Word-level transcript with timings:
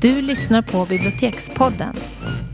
Du 0.00 0.22
lyssnar 0.22 0.62
på 0.62 0.86
Bibliotekspodden. 0.86 1.96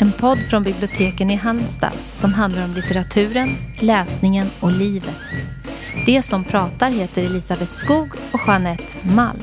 En 0.01 0.13
podd 0.13 0.39
från 0.51 0.63
biblioteken 0.63 1.31
i 1.31 1.35
Halmstad 1.35 1.93
som 2.13 2.35
handlar 2.35 2.65
om 2.65 2.75
litteraturen, 2.75 3.49
läsningen 3.81 4.47
och 4.61 4.73
livet. 4.73 5.17
Det 6.07 6.23
som 6.23 6.45
pratar 6.45 6.91
heter 6.91 7.25
Elisabeth 7.25 7.71
Skog 7.71 8.09
och 8.33 8.41
Jeanette 8.47 9.09
Malm. 9.15 9.41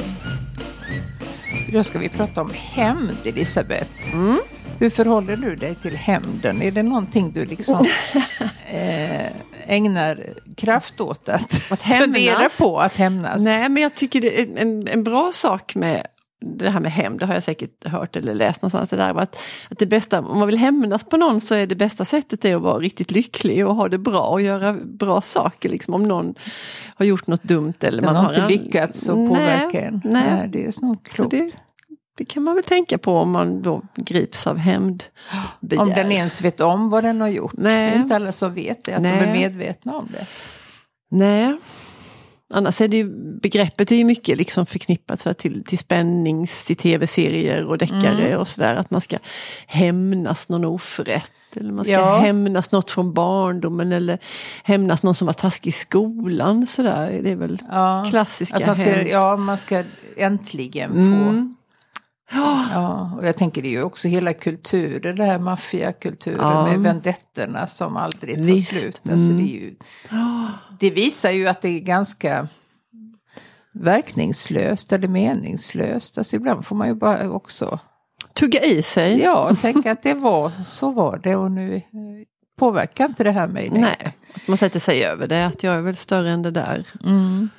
Då 1.73 1.83
ska 1.83 1.99
vi 1.99 2.09
prata 2.09 2.41
om 2.41 2.51
hämnd, 2.55 3.17
Elisabeth. 3.25 4.13
Mm. 4.13 4.37
Hur 4.79 4.89
förhåller 4.89 5.37
du 5.37 5.55
dig 5.55 5.75
till 5.75 5.95
hämnden? 5.95 6.61
Är 6.61 6.71
det 6.71 6.83
någonting 6.83 7.31
du 7.31 7.45
liksom 7.45 7.85
eh, 8.65 9.27
ägnar 9.67 10.33
kraft 10.57 11.01
åt 11.01 11.29
att, 11.29 11.71
att 11.71 11.81
fundera 11.81 12.49
på 12.61 12.79
att 12.79 12.95
hämnas? 12.95 13.43
Nej, 13.43 13.69
men 13.69 13.83
jag 13.83 13.95
tycker 13.95 14.21
det 14.21 14.41
är 14.41 14.57
en, 14.57 14.87
en 14.87 15.03
bra 15.03 15.31
sak 15.33 15.75
med 15.75 16.07
det 16.57 16.69
här 16.69 16.79
med 16.79 16.91
hämnd, 16.91 17.19
det 17.19 17.25
har 17.25 17.33
jag 17.33 17.43
säkert 17.43 17.87
hört 17.87 18.15
eller 18.15 18.33
läst 18.33 18.61
någonstans. 18.61 18.89
Det 18.89 18.95
där, 18.95 19.15
att, 19.19 19.39
att 19.69 19.79
det 19.79 19.85
bästa, 19.85 20.21
om 20.21 20.39
man 20.39 20.47
vill 20.47 20.57
hämnas 20.57 21.03
på 21.03 21.17
någon 21.17 21.41
så 21.41 21.55
är 21.55 21.67
det 21.67 21.75
bästa 21.75 22.05
sättet 22.05 22.45
att 22.45 22.61
vara 22.61 22.79
riktigt 22.79 23.11
lycklig 23.11 23.67
och 23.67 23.75
ha 23.75 23.89
det 23.89 23.97
bra 23.97 24.21
och 24.27 24.41
göra 24.41 24.73
bra 24.73 25.21
saker. 25.21 25.69
Liksom, 25.69 25.93
om 25.93 26.03
någon 26.03 26.35
har 26.95 27.05
gjort 27.05 27.27
något 27.27 27.43
dumt 27.43 27.73
eller 27.79 28.01
Den 28.01 28.05
man 28.05 28.15
har 28.15 28.23
har 28.23 28.29
inte 28.29 28.41
en- 28.41 28.47
lyckats 28.47 29.09
att 29.09 29.15
påverka 29.15 29.81
en. 29.81 30.01
Nej. 30.03 30.23
Nej, 30.35 30.49
det 30.51 30.65
är 30.65 30.71
Så 30.71 30.95
klokt. 31.03 31.31
det, 31.31 31.57
det 32.17 32.25
kan 32.25 32.43
man 32.43 32.55
väl 32.55 32.63
tänka 32.63 32.97
på 32.97 33.13
om 33.17 33.31
man 33.31 33.61
då 33.61 33.81
grips 33.95 34.47
av 34.47 34.57
hämnd. 34.57 35.03
Om 35.77 35.89
den 35.89 36.11
ens 36.11 36.41
vet 36.41 36.61
om 36.61 36.89
vad 36.89 37.03
den 37.03 37.21
har 37.21 37.27
gjort. 37.27 37.53
Nej. 37.57 37.89
Det 37.91 37.95
är 37.97 37.99
inte 38.01 38.15
alla 38.15 38.31
som 38.31 38.53
vet 38.53 38.83
det, 38.83 38.93
att 38.93 39.03
de 39.03 39.09
Nej. 39.09 39.27
är 39.29 39.33
medvetna 39.33 39.97
om 39.97 40.07
det. 40.11 40.25
Nej. 41.11 41.57
Annars 42.53 42.81
är 42.81 42.87
det 42.87 42.97
ju, 42.97 43.09
begreppet 43.41 43.91
är 43.91 43.95
ju 43.95 44.03
mycket 44.03 44.37
liksom 44.37 44.65
förknippat 44.65 45.21
så 45.21 45.33
till, 45.33 45.63
till 45.63 45.79
spännings, 45.79 46.65
till 46.65 46.75
tv-serier 46.75 47.63
och 47.65 47.77
deckare 47.77 48.25
Mm. 48.27 48.39
och 48.39 48.47
sådär. 48.47 48.75
Att 48.75 48.91
man 48.91 49.01
ska 49.01 49.17
hämnas 49.67 50.49
någon 50.49 50.65
oförrätt. 50.65 51.31
Eller 51.55 51.71
man 51.71 51.85
ska 51.85 51.93
Ja. 51.93 52.17
hämnas 52.17 52.71
något 52.71 52.91
från 52.91 53.13
barndomen 53.13 53.91
eller 53.91 54.17
hämnas 54.63 55.03
någon 55.03 55.15
som 55.15 55.25
var 55.25 55.33
taskig 55.33 55.69
i 55.69 55.71
skolan. 55.71 56.67
Sådär. 56.67 57.19
Det 57.23 57.31
är 57.31 57.35
väl 57.35 57.61
Ja, 57.71 58.05
klassiska 58.09 58.55
Att 58.55 58.65
man 58.67 58.75
ska, 58.75 58.85
hämnd. 58.85 59.07
ja, 59.09 59.37
man 59.37 59.57
ska 59.57 59.83
äntligen 60.17 60.91
få. 60.91 60.97
Mm. 61.29 61.55
Ja, 62.33 63.11
och 63.17 63.25
jag 63.27 63.37
tänker 63.37 63.61
det 63.61 63.67
är 63.67 63.71
ju 63.71 63.83
också 63.83 64.07
hela 64.07 64.33
kulturen, 64.33 65.15
det 65.15 65.23
här 65.23 65.39
maffiakulturen 65.39 66.39
Ja. 66.41 66.67
med 66.67 66.79
vendettorna 66.79 67.67
som 67.67 67.97
aldrig 67.97 68.35
tar 68.37 68.43
Visst, 68.43 68.81
slut. 68.81 69.11
Alltså 69.11 69.31
mm. 69.31 69.37
det, 69.37 69.51
ju, 69.51 69.75
det 70.79 70.89
visar 70.89 71.31
ju 71.31 71.47
att 71.47 71.61
det 71.61 71.69
är 71.69 71.79
ganska 71.79 72.47
verkningslöst 73.73 74.93
eller 74.93 75.07
meningslöst. 75.07 76.17
Alltså 76.17 76.35
ibland 76.35 76.65
får 76.65 76.75
man 76.75 76.87
ju 76.87 76.93
bara 76.93 77.29
också 77.31 77.79
Tugga 78.33 78.61
i 78.63 78.83
sig. 78.83 79.19
ja, 79.21 79.55
tänka 79.61 79.91
att 79.91 80.03
det 80.03 80.13
var, 80.13 80.51
så 80.65 80.91
var 80.91 81.19
det 81.23 81.35
och 81.35 81.51
nu 81.51 81.81
påverkar 82.59 83.05
inte 83.05 83.23
det 83.23 83.31
här 83.31 83.47
mig 83.47 83.69
längre. 83.69 83.95
Nej, 83.99 84.17
man 84.47 84.57
sätter 84.57 84.79
sig 84.79 85.03
över 85.03 85.27
det. 85.27 85.45
Att 85.45 85.63
jag 85.63 85.75
är 85.75 85.81
väl 85.81 85.95
större 85.95 86.29
än 86.29 86.41
det 86.41 86.51
där. 86.51 86.87
Mm. 87.05 87.49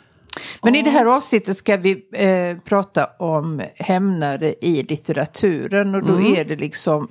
Men 0.63 0.75
i 0.75 0.83
det 0.83 0.91
här 0.91 1.07
avsnittet 1.07 1.57
ska 1.57 1.77
vi 1.77 2.05
eh, 2.13 2.59
prata 2.65 3.07
om 3.19 3.63
hämnare 3.77 4.55
i 4.61 4.83
litteraturen 4.83 5.95
och 5.95 6.03
då 6.07 6.13
Mm. 6.15 6.35
är 6.35 6.45
det 6.45 6.57
liksom 6.57 7.09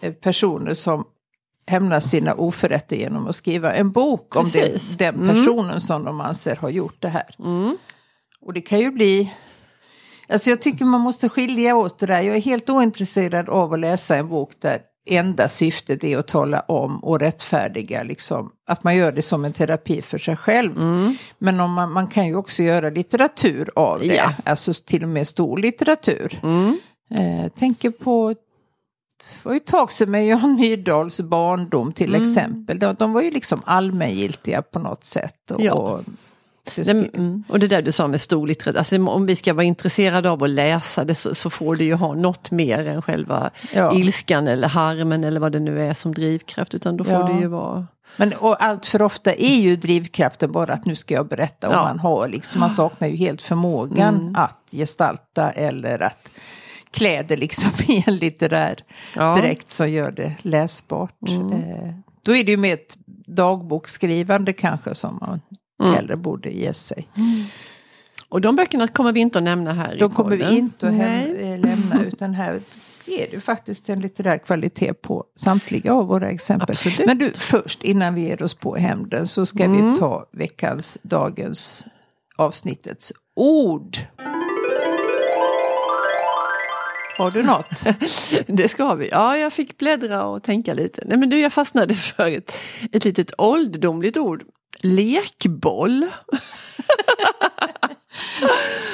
eh, 0.00 0.12
personer 0.12 0.74
som 0.74 1.04
hämnar 1.66 2.00
sina 2.00 2.34
oförrätter 2.34 2.96
genom 2.96 3.26
att 3.26 3.34
skriva 3.36 3.74
en 3.74 3.92
bok 3.92 4.36
om 4.36 4.48
det, 4.52 4.98
den 4.98 5.14
Mm. 5.14 5.28
personen 5.28 5.80
som 5.80 6.04
de 6.04 6.20
anser 6.20 6.56
har 6.56 6.68
gjort 6.70 6.96
det 6.98 7.08
här. 7.08 7.34
Mm. 7.38 7.76
Och 8.40 8.52
det 8.52 8.60
kan 8.60 8.78
ju 8.80 8.90
bli... 8.90 9.34
Alltså 10.28 10.50
jag 10.50 10.62
tycker 10.62 10.84
man 10.84 11.00
måste 11.00 11.28
skilja 11.28 11.76
åt 11.76 11.98
det 11.98 12.06
där. 12.06 12.20
Jag 12.20 12.36
är 12.36 12.40
helt 12.40 12.70
ointresserad 12.70 13.48
av 13.48 13.72
att 13.72 13.80
läsa 13.80 14.16
en 14.16 14.28
bok 14.28 14.50
där 14.60 14.78
enda 15.06 15.48
syftet 15.48 16.04
är 16.04 16.18
att 16.18 16.28
tala 16.28 16.60
om 16.60 17.04
och 17.04 17.20
rättfärdiga 17.20 18.02
liksom. 18.02 18.50
Att 18.66 18.84
man 18.84 18.96
gör 18.96 19.12
det 19.12 19.22
som 19.22 19.44
en 19.44 19.52
terapi 19.52 20.02
för 20.02 20.18
sig 20.18 20.36
själv. 20.36 20.76
Mm. 20.78 21.16
Men 21.38 21.60
om 21.60 21.72
man, 21.72 21.92
man 21.92 22.06
kan 22.08 22.26
ju 22.26 22.36
också 22.36 22.62
göra 22.62 22.90
litteratur 22.90 23.70
av 23.76 23.98
det. 24.00 24.06
Ja. 24.14 24.32
Alltså 24.44 24.72
till 24.86 25.02
och 25.02 25.08
med 25.08 25.28
stor 25.28 25.58
litteratur. 25.58 26.40
Mm. 26.42 26.78
Eh, 27.10 27.48
tänker 27.48 27.90
på 27.90 28.34
det 29.18 29.44
var 29.48 29.52
ju 29.52 29.56
ett 29.56 29.66
tag 29.66 29.92
sedan 29.92 30.10
med 30.10 30.26
Jan 30.26 30.56
Myrdals 30.56 31.20
barndom 31.20 31.92
till 31.92 32.14
Mm. 32.14 32.28
exempel. 32.28 32.78
De, 32.78 32.94
de 32.98 33.12
var 33.12 33.22
ju 33.22 33.30
liksom 33.30 33.62
allmängiltiga 33.64 34.62
på 34.62 34.78
något 34.78 35.04
sätt. 35.04 35.50
Och, 35.50 35.60
Ja. 35.60 35.72
och 35.72 36.00
mm. 36.76 37.44
Och 37.48 37.58
det 37.60 37.66
där 37.68 37.82
du 37.82 37.92
sa 37.92 38.06
med 38.08 38.20
stor 38.20 38.46
litteratur, 38.46 38.78
alltså, 38.78 39.06
om 39.06 39.26
vi 39.26 39.36
ska 39.36 39.54
vara 39.54 39.64
intresserade 39.64 40.30
av 40.30 40.42
att 40.42 40.50
läsa 40.50 41.04
det 41.04 41.14
så, 41.14 41.34
så 41.34 41.50
får 41.50 41.76
det 41.76 41.84
ju 41.84 41.94
ha 41.94 42.14
något 42.14 42.50
mer 42.50 42.86
än 42.86 43.02
själva 43.02 43.50
Ja. 43.74 43.92
ilskan 43.94 44.48
eller 44.48 44.68
harmen 44.68 45.24
eller 45.24 45.40
vad 45.40 45.52
det 45.52 45.60
nu 45.60 45.82
är 45.82 45.94
som 45.94 46.14
drivkraft. 46.14 46.74
Utan 46.74 46.96
då 46.96 47.04
får 47.04 47.12
Ja. 47.12 47.22
det 47.32 47.40
ju 47.40 47.46
vara... 47.46 47.86
Men 48.16 48.32
och 48.32 48.64
allt 48.64 48.86
för 48.86 49.02
ofta 49.02 49.34
är 49.34 49.56
ju 49.56 49.76
drivkraften 49.76 50.52
bara 50.52 50.72
att 50.72 50.84
nu 50.84 50.94
ska 50.94 51.14
jag 51.14 51.28
berätta 51.28 51.68
om 51.68 51.74
Ja. 51.74 51.82
man 51.82 51.98
har 51.98 52.28
liksom, 52.28 52.60
man 52.60 52.70
saknar 52.70 53.08
ju 53.08 53.16
helt 53.16 53.42
förmågan 53.42 54.14
Mm. 54.14 54.36
att 54.36 54.68
gestalta 54.72 55.50
eller 55.50 56.02
att 56.02 56.28
klä 56.90 57.22
det 57.22 57.36
liksom 57.36 57.70
i 57.88 58.04
en 58.06 58.16
litterär 58.16 58.78
Ja. 59.16 59.34
direkt 59.36 59.72
som 59.72 59.90
gör 59.90 60.10
det 60.10 60.34
läsbart. 60.42 61.14
Mm. 61.28 61.52
Eh, 61.52 61.94
då 62.22 62.36
är 62.36 62.44
det 62.44 62.50
ju 62.50 62.56
med 62.56 62.74
ett 62.74 62.96
dagboksskrivande 63.26 64.52
kanske 64.52 64.94
som 64.94 65.18
man 65.20 65.40
Mm. 65.82 65.94
hellre 65.94 66.16
borde 66.16 66.50
ge 66.50 66.72
sig. 66.74 67.08
Och 68.28 68.40
de 68.40 68.56
böckerna 68.56 68.86
kommer 68.88 69.12
vi 69.12 69.20
inte 69.20 69.38
att 69.38 69.44
nämna 69.44 69.72
här 69.72 69.96
De 69.98 70.10
i 70.12 70.14
kommer 70.14 70.30
vi 70.30 70.38
podden. 70.42 70.56
inte 70.56 70.88
att 70.88 70.94
Nej. 70.94 71.36
eh, 71.52 71.58
lämna 71.60 72.04
utan 72.06 72.34
här 72.34 72.60
är 73.06 73.26
det 73.30 73.40
faktiskt 73.40 73.88
en 73.88 74.00
litterär 74.00 74.38
kvalitet 74.38 74.94
på 74.94 75.24
samtliga 75.36 75.92
av 75.94 76.06
våra 76.06 76.30
exempel. 76.30 76.70
Absolut. 76.70 77.06
Men 77.06 77.18
du, 77.18 77.32
först 77.32 77.84
innan 77.84 78.14
vi 78.14 78.20
ger 78.20 78.42
oss 78.42 78.54
på 78.54 78.76
hämnden 78.76 79.26
så 79.26 79.46
ska 79.46 79.64
Mm. 79.64 79.92
vi 79.92 79.98
ta 79.98 80.26
veckans, 80.32 80.98
dagens 81.02 81.86
avsnittets 82.36 83.12
ord. 83.36 83.96
Har 87.18 87.30
du 87.30 87.42
något? 87.42 87.84
Det 88.46 88.68
ska 88.68 88.94
vi. 88.94 89.08
Ja, 89.08 89.36
jag 89.36 89.52
fick 89.52 89.78
bläddra 89.78 90.24
och 90.24 90.42
tänka 90.42 90.74
lite. 90.74 91.02
Nej 91.06 91.18
men 91.18 91.30
du, 91.30 91.40
jag 91.40 91.52
fastnade 91.52 91.94
för 91.94 92.26
ett, 92.28 92.52
ett 92.92 93.04
litet 93.04 93.32
ålderdomligt 93.38 94.16
ord. 94.16 94.42
Lekboll. 94.82 96.00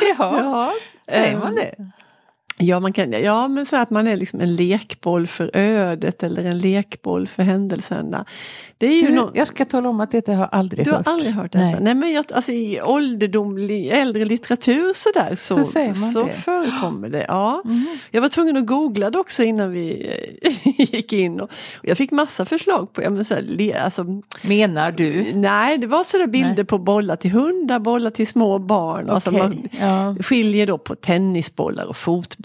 ja, 0.01 0.15
Ja, 0.19 0.73
säger 1.09 1.33
ehm, 1.33 1.39
man 1.39 1.55
det? 1.55 1.75
Ja, 2.63 2.81
man 2.81 2.93
kan, 2.93 3.13
ja, 3.13 3.49
men 3.49 3.67
så 3.67 3.77
att 3.77 3.91
man 3.91 4.07
är 4.07 4.17
liksom 4.17 4.41
en 4.41 4.57
lekboll 4.57 5.27
för 5.27 5.51
ödet 5.57 6.23
eller 6.23 6.45
en 6.45 6.59
lekboll 6.59 7.27
för 7.29 7.43
händelserna. 7.43 8.25
Det 8.79 8.87
är 8.87 9.01
ju 9.01 9.07
Du, 9.07 9.15
nå- 9.15 9.31
jag 9.35 9.47
ska 9.47 9.65
tala 9.65 9.89
om 9.89 10.01
att 10.01 10.11
detta 10.11 10.33
har 10.33 10.41
jag 10.41 10.49
aldrig 10.53 10.85
Du 10.85 10.91
har 10.91 10.99
hört. 10.99 11.07
aldrig 11.07 11.33
hört 11.35 11.53
detta? 11.53 11.65
Nej. 11.65 11.77
Nej, 11.81 11.95
men 11.95 12.13
jag, 12.13 12.25
alltså, 12.35 12.53
i 12.53 12.81
ålderdomlig, 12.83 13.89
äldre 13.89 14.25
litteratur 14.25 14.93
så, 15.37 15.55
Så 15.57 15.65
säger 15.65 15.87
man 16.01 16.13
så 16.13 16.25
det. 16.25 16.31
förekommer 16.33 17.09
det. 17.09 17.25
Ja. 17.29 17.63
Mhm. 17.65 17.99
Jag 18.11 18.21
var 18.21 18.29
tvungen 18.29 18.57
att 18.57 18.67
googla 18.67 19.11
det 19.11 19.19
också 19.19 19.43
innan 19.43 19.71
vi 19.71 20.11
eh, 20.43 20.53
gick 20.95 21.13
in. 21.13 21.41
Och, 21.41 21.51
och 21.79 21.89
jag 21.89 21.97
fick 21.99 22.11
massa 22.11 22.45
förslag 22.45 22.93
på, 22.93 23.03
ja, 23.03 23.11
men 23.11 23.25
så 23.25 23.35
här, 23.35 23.43
le, 23.43 23.75
alltså, 23.75 24.05
Menar 24.43 24.93
du? 24.93 25.27
nej 25.35 25.79
det 25.79 25.87
var 25.87 26.05
sådär 26.05 26.27
bilder 26.27 26.55
Nej. 26.57 26.65
på 26.65 26.79
bollar 26.79 27.17
till 27.17 27.31
hundar, 27.31 27.79
bollar 27.79 28.11
till 28.11 28.27
små 28.27 28.59
barn. 28.59 29.11
Alltså, 29.11 29.31
Okej, 29.31 29.41
man 29.41 29.69
ja. 29.81 30.23
skiljer 30.23 30.67
då 30.67 30.79
på 30.79 30.95
tennisbollar 30.95 31.85
och 31.87 31.97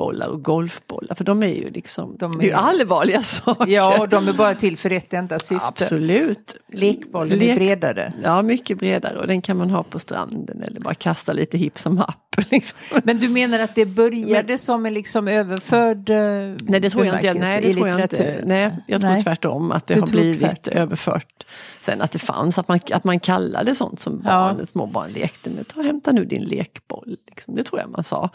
fotbollar 0.06 0.28
och 0.28 0.44
golfbollar. 0.44 1.16
För 1.16 1.24
de 1.24 1.44
är 1.44 1.48
ju 1.48 1.70
liksom, 1.70 2.16
De 2.20 2.32
det 2.38 2.44
är 2.46 2.48
ju 2.48 2.52
är- 2.54 2.56
allvarliga 2.58 3.24
saker. 3.24 3.68
Ja, 3.72 4.00
och 4.00 4.10
de 4.10 4.28
är 4.28 4.34
bara 4.34 4.56
till 4.56 4.78
för 4.78 4.90
ett 4.92 5.14
enda 5.14 5.40
syfte. 5.40 5.66
Absolut. 5.68 6.56
Lekbollen 6.76 7.42
är 7.42 7.46
Lek- 7.46 7.56
bredare. 7.56 8.14
Ja, 8.24 8.42
mycket 8.42 8.78
bredare 8.80 9.18
och 9.20 9.28
den 9.28 9.42
kan 9.42 9.58
man 9.58 9.70
ha 9.70 9.84
på 9.84 10.00
stranden 10.00 10.62
eller 10.64 10.80
bara 10.82 10.94
kasta 10.94 11.34
lite 11.34 11.58
hipp 11.58 11.78
som 11.78 11.98
happ. 11.98 12.36
Liksom. 12.52 12.78
Men 13.04 13.20
du 13.20 13.30
menar 13.30 13.60
att 13.60 13.76
det 13.76 13.86
började 13.86 14.58
som 14.58 14.86
en 14.86 14.94
liksom 14.94 15.28
överförd 15.28 16.10
eh, 16.10 16.18
Nej, 16.64 16.80
det 16.80 16.90
tror 16.90 17.06
jag 17.06 17.16
inte. 17.16 17.34
Nej, 17.34 17.62
det 17.62 17.74
tror 17.74 17.88
jag 17.88 18.00
inte. 18.02 18.42
Nej, 18.46 18.78
jag 18.88 19.02
tror 19.02 19.12
Nej. 19.12 19.24
tvärtom 19.24 19.72
att 19.72 19.88
det 19.88 19.94
Du 19.94 20.00
har 20.00 20.08
blivit 20.08 20.40
tvärtom. 20.40 20.74
överfört. 20.82 21.46
Sen 21.86 22.02
att 22.02 22.12
det 22.12 22.20
fanns, 22.20 22.58
att 22.58 22.68
man, 22.68 22.80
att 22.92 23.04
man 23.04 23.20
kallade 23.20 23.76
sånt 23.76 24.00
som 24.00 24.22
Ja. 24.26 24.30
barn, 24.58 24.68
små 24.68 24.86
barn 24.86 25.10
lekte 25.12 25.50
med. 25.50 25.68
Ta, 25.68 25.82
hämta 25.82 26.12
nu 26.12 26.26
din 26.26 26.44
lekboll. 26.44 27.18
Liksom. 27.28 27.56
Det 27.56 27.64
tror 27.64 27.82
jag 27.82 27.90
man 27.90 28.04
sa. 28.04 28.30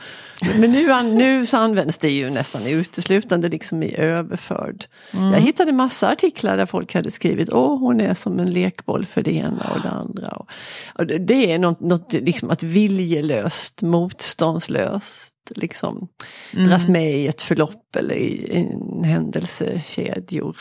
Men 0.59 0.73
nu, 0.73 1.03
nu 1.03 1.47
så 1.47 1.57
används 1.57 1.99
det 1.99 2.11
ju 2.11 2.31
nästan 2.31 2.67
uteslutande 2.67 3.49
liksom 3.49 3.83
i 3.83 3.97
överförd. 3.97 4.85
Mm. 5.13 5.33
Jag 5.33 5.41
hittade 5.41 5.73
massa 5.73 6.09
artiklar 6.13 6.57
där 6.57 6.67
folk 6.67 6.95
hade 6.95 7.11
skrivit 7.11 7.53
åh 7.53 7.79
hon 7.79 8.01
är 8.01 8.15
som 8.15 8.30
en 8.39 8.51
lekboll 8.51 9.07
för 9.07 9.23
det 9.23 9.33
ena 9.33 9.73
och 9.75 9.83
det 9.83 9.91
andra. 9.91 10.29
Och, 10.29 10.51
och 10.95 11.07
det, 11.07 11.19
det 11.19 11.53
är 11.53 11.59
något, 11.59 11.81
något 11.81 12.13
liksom 12.13 12.51
att 12.51 12.63
viljelöst, 12.63 13.83
motståndslöst 13.83 15.35
liksom 15.57 16.09
dras 16.53 16.89
med 16.89 17.13
i 17.13 17.27
ett 17.27 17.43
förlopp 17.43 17.97
eller 17.97 18.15
i 18.15 18.51
en 18.51 19.05
händelsekedjor. 19.05 20.57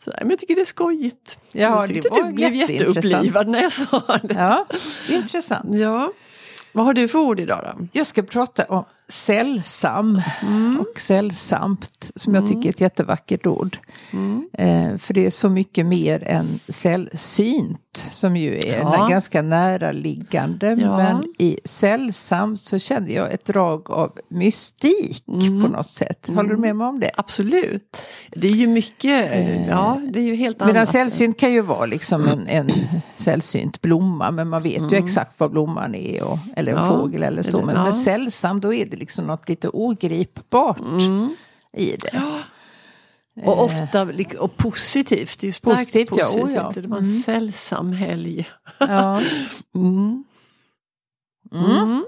Så, 0.00 0.12
men 0.20 0.30
jag 0.30 0.38
tycker 0.38 0.54
det 0.54 0.60
är 0.60 0.64
skojigt. 0.64 1.38
Ja, 1.52 1.60
jag 1.60 1.88
det 1.88 1.94
tyckte 1.94 2.10
var 2.10 2.22
du 2.22 2.32
blev 2.32 2.54
jätteupplivad 2.54 3.48
när 3.48 3.62
jag 3.62 3.72
sa 3.72 4.18
det. 4.22 4.34
Ja, 4.34 4.66
intressant. 5.08 5.74
Ja. 5.74 6.12
Vad 6.72 6.86
har 6.86 6.94
du 6.94 7.08
för 7.08 7.18
ord 7.18 7.40
idag 7.40 7.74
då? 7.78 7.86
Jag 7.92 8.06
ska 8.06 8.22
prata 8.22 8.64
om 8.64 8.84
sällsam 9.08 10.22
och 10.80 11.00
sällsamt 11.00 12.10
som 12.14 12.34
jag 12.34 12.46
tycker 12.46 12.68
är 12.68 12.70
ett 12.72 12.80
jättevackert 12.80 13.46
ord. 13.46 13.76
Eh, 14.52 14.96
för 14.98 15.14
det 15.14 15.26
är 15.26 15.30
så 15.30 15.48
mycket 15.48 15.86
mer 15.86 16.22
än 16.24 16.60
sällsynt 16.68 17.78
som 18.12 18.36
ju 18.36 18.58
är 18.58 18.78
Ja. 18.78 19.06
ganska 19.10 19.42
näraliggande. 19.42 20.76
Ja. 20.80 20.96
Men 20.96 21.24
i 21.38 21.58
sällsamt 21.64 22.60
så 22.60 22.78
kände 22.78 23.12
jag 23.12 23.32
ett 23.32 23.44
drag 23.44 23.90
av 23.90 24.18
mystik 24.28 25.26
på 25.62 25.68
något 25.68 25.86
sätt. 25.86 26.26
Håller 26.34 26.48
du 26.50 26.56
med 26.56 26.76
mig 26.76 26.86
om 26.86 27.00
det? 27.00 27.10
Absolut. 27.16 27.96
Det 28.30 28.46
är 28.46 28.52
ju 28.52 28.66
mycket, 28.66 29.30
ja 29.68 30.00
det 30.12 30.20
är 30.20 30.24
ju 30.24 30.34
helt 30.34 30.60
Medan 30.60 30.76
annat. 30.76 30.88
sällsynt 30.88 31.38
kan 31.40 31.52
ju 31.52 31.60
vara 31.62 31.86
liksom 31.86 32.26
en, 32.28 32.46
en 32.46 32.70
sällsynt 33.16 33.80
blomma 33.80 34.30
men 34.30 34.48
man 34.48 34.62
vet 34.62 34.92
ju 34.92 34.96
exakt 34.96 35.40
vad 35.40 35.50
blomman 35.50 35.94
är. 35.94 36.22
Och, 36.22 36.38
eller 36.56 36.72
en 36.72 36.78
Ja, 36.78 36.88
fågel 36.88 37.22
eller 37.22 37.42
så. 37.42 37.62
Men 37.66 37.82
med 37.82 37.94
sällsam 37.94 38.60
då 38.60 38.74
är 38.74 38.86
det 38.86 38.96
liksom 38.98 39.26
något 39.26 39.48
lite 39.48 39.68
ogripbart 39.72 40.80
Mm. 40.80 41.36
i 41.72 41.96
det. 41.96 42.22
Och 43.44 43.64
ofta 43.64 44.04
lik- 44.04 44.34
och 44.34 44.56
positivt. 44.56 45.38
Det 45.40 45.48
är 45.48 45.52
starkt 45.52 45.76
Positivt, 45.78 46.08
ja. 46.16 46.24
positivt. 46.24 46.44
Oh, 46.44 46.52
ja. 46.54 46.72
Det 46.74 46.88
var 46.88 46.98
en 46.98 47.04
sällsam 47.04 47.92
helg. 47.92 48.48
Ja. 48.78 49.20
Mm. 49.74 50.24
Mm. 51.52 52.04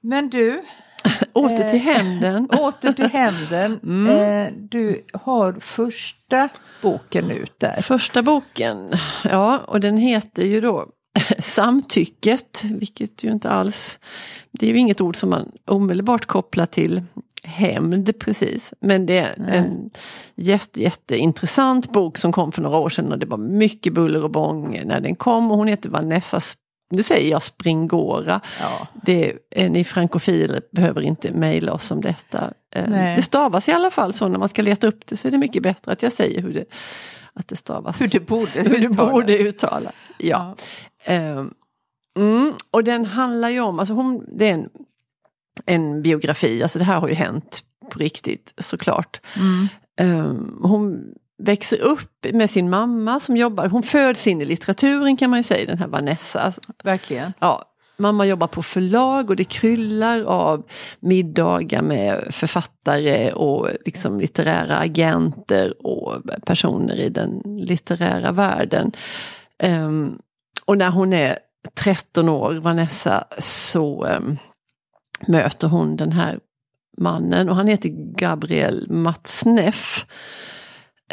Men 0.00 0.30
du, 0.30 0.62
Åter 1.32 1.56
till 1.68 1.88
Eh. 1.88 1.94
händen. 1.96 2.50
åter 2.58 2.92
till 2.92 3.10
händen. 3.10 3.80
Mm. 3.82 4.06
Eh, 4.46 4.52
du 4.70 5.04
har 5.12 5.52
första 5.60 6.48
boken 6.82 7.30
ut 7.30 7.58
där. 7.58 7.82
Första 7.82 8.22
boken, 8.22 8.92
ja 9.24 9.58
och 9.58 9.80
den 9.80 9.96
heter 9.96 10.44
ju 10.44 10.60
då 10.60 10.88
Samtycket, 11.38 12.64
vilket 12.64 13.24
ju 13.24 13.32
inte 13.32 13.50
alls, 13.50 13.98
det 14.50 14.66
är 14.66 14.70
ju 14.70 14.78
inget 14.78 15.00
ord 15.00 15.16
som 15.16 15.30
man 15.30 15.52
omedelbart 15.66 16.26
kopplar 16.26 16.66
till 16.66 17.02
hämnd 17.42 18.18
precis. 18.18 18.74
Men 18.80 19.06
det 19.06 19.18
är 19.18 19.40
en 19.48 19.90
jätte, 20.34 20.82
jätteintressant 20.82 21.92
bok 21.92 22.18
som 22.18 22.32
kom 22.32 22.52
för 22.52 22.62
några 22.62 22.78
år 22.78 22.88
sedan 22.88 23.12
och 23.12 23.18
det 23.18 23.26
var 23.26 23.38
mycket 23.38 23.92
buller 23.92 24.24
och 24.24 24.30
bång 24.30 24.80
när 24.84 25.00
den 25.00 25.16
kom 25.16 25.50
och 25.50 25.56
hon 25.56 25.68
heter 25.68 25.88
Vanessa, 25.88 26.40
nu 26.90 27.02
säger 27.02 27.30
jag 27.30 27.42
Springora. 27.42 28.40
Ja. 28.60 28.86
Det, 29.02 29.32
eh, 29.50 29.70
ni 29.70 29.84
frankofiler 29.84 30.62
behöver 30.72 31.00
inte 31.00 31.32
mejla 31.32 31.72
oss 31.72 31.90
om 31.90 32.00
detta. 32.00 32.52
Eh, 32.74 32.88
Nej. 32.88 33.16
Det 33.16 33.22
stavas 33.22 33.68
i 33.68 33.72
alla 33.72 33.90
fall 33.90 34.12
så 34.12 34.28
när 34.28 34.38
man 34.38 34.48
ska 34.48 34.62
leta 34.62 34.86
upp 34.86 35.06
det 35.06 35.16
så 35.16 35.28
är 35.28 35.32
det 35.32 35.38
mycket 35.38 35.62
bättre 35.62 35.92
att 35.92 36.02
jag 36.02 36.12
säger 36.12 36.42
hur 36.42 36.54
det, 36.54 36.64
att 37.34 37.48
det 37.48 37.56
stavas. 37.56 38.00
Hur 38.00 38.08
det 38.08 38.20
borde 38.20 38.46
hur 38.56 38.78
det 38.78 38.86
uttalas. 38.86 39.12
borde 39.12 39.38
uttalas. 39.38 39.94
Ja. 40.18 40.40
Ehm, 40.40 40.54
mm, 41.04 42.54
och 42.70 42.84
den 42.84 43.04
handlar 43.04 43.48
ju 43.48 43.60
om, 43.60 43.78
alltså 43.78 43.94
hon, 43.94 44.24
det 44.38 44.48
är 44.48 44.52
en, 44.52 44.68
en 45.66 46.02
biografi, 46.02 46.62
alltså 46.62 46.78
det 46.78 46.84
här 46.84 47.00
har 47.00 47.08
ju 47.08 47.14
hänt 47.14 47.64
på 47.90 47.98
riktigt 47.98 48.54
såklart. 48.58 49.20
Mm. 49.36 49.68
Ehm, 49.96 50.58
hon 50.62 51.14
växer 51.38 51.80
upp 51.80 52.26
med 52.32 52.50
sin 52.50 52.70
mamma 52.70 53.20
som 53.20 53.36
jobbar, 53.36 53.68
hon 53.68 53.82
föds 53.82 54.26
in 54.26 54.40
i 54.40 54.44
litteraturen 54.44 55.16
kan 55.16 55.30
man 55.30 55.38
ju 55.38 55.42
säga, 55.42 55.66
den 55.66 55.78
här 55.78 55.86
Vanessa. 55.86 56.40
Alltså, 56.40 56.60
Verkligen. 56.84 57.32
Ja, 57.38 57.64
mamma 57.96 58.26
jobbar 58.26 58.46
på 58.46 58.62
förlag 58.62 59.30
och 59.30 59.36
det 59.36 59.44
kryllar 59.44 60.22
av 60.22 60.66
middagar 61.00 61.82
med 61.82 62.26
författare 62.30 63.32
och 63.32 63.68
liksom 63.84 64.20
litterära 64.20 64.78
agenter 64.78 65.86
och 65.86 66.22
personer 66.46 66.96
i 66.96 67.08
den 67.08 67.42
litterära 67.44 68.32
världen. 68.32 68.92
Ehm, 69.58 70.18
och 70.70 70.78
när 70.78 70.90
hon 70.90 71.12
är 71.12 71.38
13 71.74 72.28
år, 72.28 72.54
Vanessa, 72.54 73.24
så 73.38 74.04
ehm, 74.04 74.36
möter 75.26 75.68
hon 75.68 75.96
den 75.96 76.12
här 76.12 76.38
mannen 76.98 77.48
och 77.48 77.56
han 77.56 77.68
heter 77.68 77.88
Gabriel 78.16 78.86
Matsneff. 78.90 80.06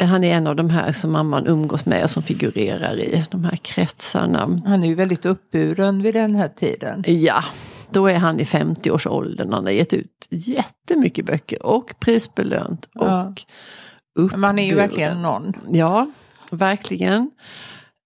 Han 0.00 0.24
är 0.24 0.34
en 0.34 0.46
av 0.46 0.56
de 0.56 0.70
här 0.70 0.92
som 0.92 1.12
mamman 1.12 1.46
umgås 1.46 1.86
med 1.86 2.04
och 2.04 2.10
som 2.10 2.22
figurerar 2.22 2.98
i 2.98 3.24
de 3.30 3.44
här 3.44 3.56
kretsarna. 3.56 4.60
Han 4.66 4.82
är 4.82 4.86
ju 4.86 4.94
väldigt 4.94 5.26
uppburen 5.26 6.02
vid 6.02 6.14
den 6.14 6.34
här 6.34 6.48
tiden. 6.48 7.04
Ja, 7.06 7.44
då 7.90 8.06
är 8.06 8.18
han 8.18 8.40
i 8.40 8.44
50-årsåldern. 8.44 9.52
Han 9.52 9.64
har 9.64 9.72
gett 9.72 9.92
ut 9.92 10.26
jättemycket 10.30 11.24
böcker 11.26 11.66
och 11.66 11.94
prisbelönt 12.00 12.88
och 12.94 13.06
Ja. 13.06 13.34
uppburen. 14.14 14.40
Man 14.40 14.58
är 14.58 14.66
ju 14.66 14.74
verkligen 14.74 15.22
någon. 15.22 15.52
Ja, 15.70 16.10
verkligen. 16.50 17.30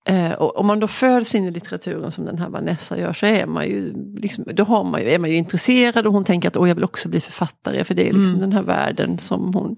Eh, 0.05 0.33
och 0.33 0.57
om 0.57 0.67
man 0.67 0.81
då 0.81 0.89
föds 0.89 1.35
in 1.35 1.45
i 1.45 1.51
litteraturen 1.51 2.13
som 2.13 2.25
den 2.25 2.39
här 2.39 2.49
Vanessa 2.49 2.99
gör 2.99 3.13
så 3.13 3.27
är 3.27 3.47
man 3.47 3.67
ju, 3.67 3.95
liksom, 4.17 4.45
då 4.47 4.65
har 4.65 4.85
man 4.85 5.01
ju, 5.01 5.11
är 5.11 5.19
man 5.19 5.31
ju 5.31 5.37
intresserad 5.37 6.07
och 6.07 6.13
hon 6.13 6.25
tänker 6.25 6.49
att 6.49 6.57
Åh, 6.57 6.69
jag 6.69 6.75
vill 6.75 6.85
också 6.85 7.09
bli 7.09 7.21
författare 7.21 7.85
för 7.85 7.95
det 7.95 8.09
är 8.09 8.13
liksom 8.13 8.39
den 8.39 8.53
här 8.53 8.63
världen 8.63 9.19
som 9.19 9.55
hon 9.55 9.77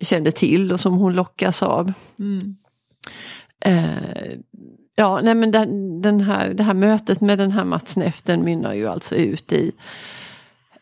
kände 0.00 0.32
till 0.32 0.72
och 0.72 0.80
som 0.80 0.94
hon 0.94 1.14
lockas 1.14 1.62
av. 1.62 1.92
Mm. 2.18 2.56
Eh, 3.64 4.38
ja, 4.94 5.20
nej 5.22 5.34
men 5.34 5.50
den, 5.50 6.02
den 6.02 6.20
här, 6.20 6.54
det 6.54 6.62
här 6.62 6.74
mötet 6.74 7.20
med 7.20 7.38
den 7.38 7.50
här 7.50 7.64
Mats 7.64 7.96
Neff 7.96 8.22
den 8.22 8.44
mynnar 8.44 8.74
ju 8.74 8.86
alltså 8.86 9.14
ut 9.14 9.52
i 9.52 9.72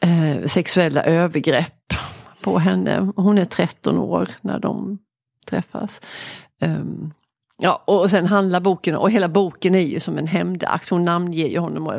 eh, 0.00 0.46
sexuella 0.46 1.02
övergrepp 1.02 1.94
på 2.42 2.58
henne. 2.58 3.12
Hon 3.16 3.38
är 3.38 3.44
13 3.44 3.98
år 3.98 4.28
när 4.40 4.58
de 4.58 4.98
träffas. 5.46 6.00
Ehm, 6.60 7.12
ja, 7.58 7.82
och 7.84 8.10
sen 8.10 8.26
handlar 8.26 8.60
boken, 8.60 8.96
och 8.96 9.10
hela 9.10 9.28
boken 9.28 9.74
är 9.74 9.78
ju 9.80 10.00
som 10.00 10.18
en 10.18 10.26
hämndakt. 10.26 10.88
Hon 10.88 11.04
namnger 11.04 11.46
ju 11.48 11.58
honom. 11.58 11.86
Och, 11.86 11.94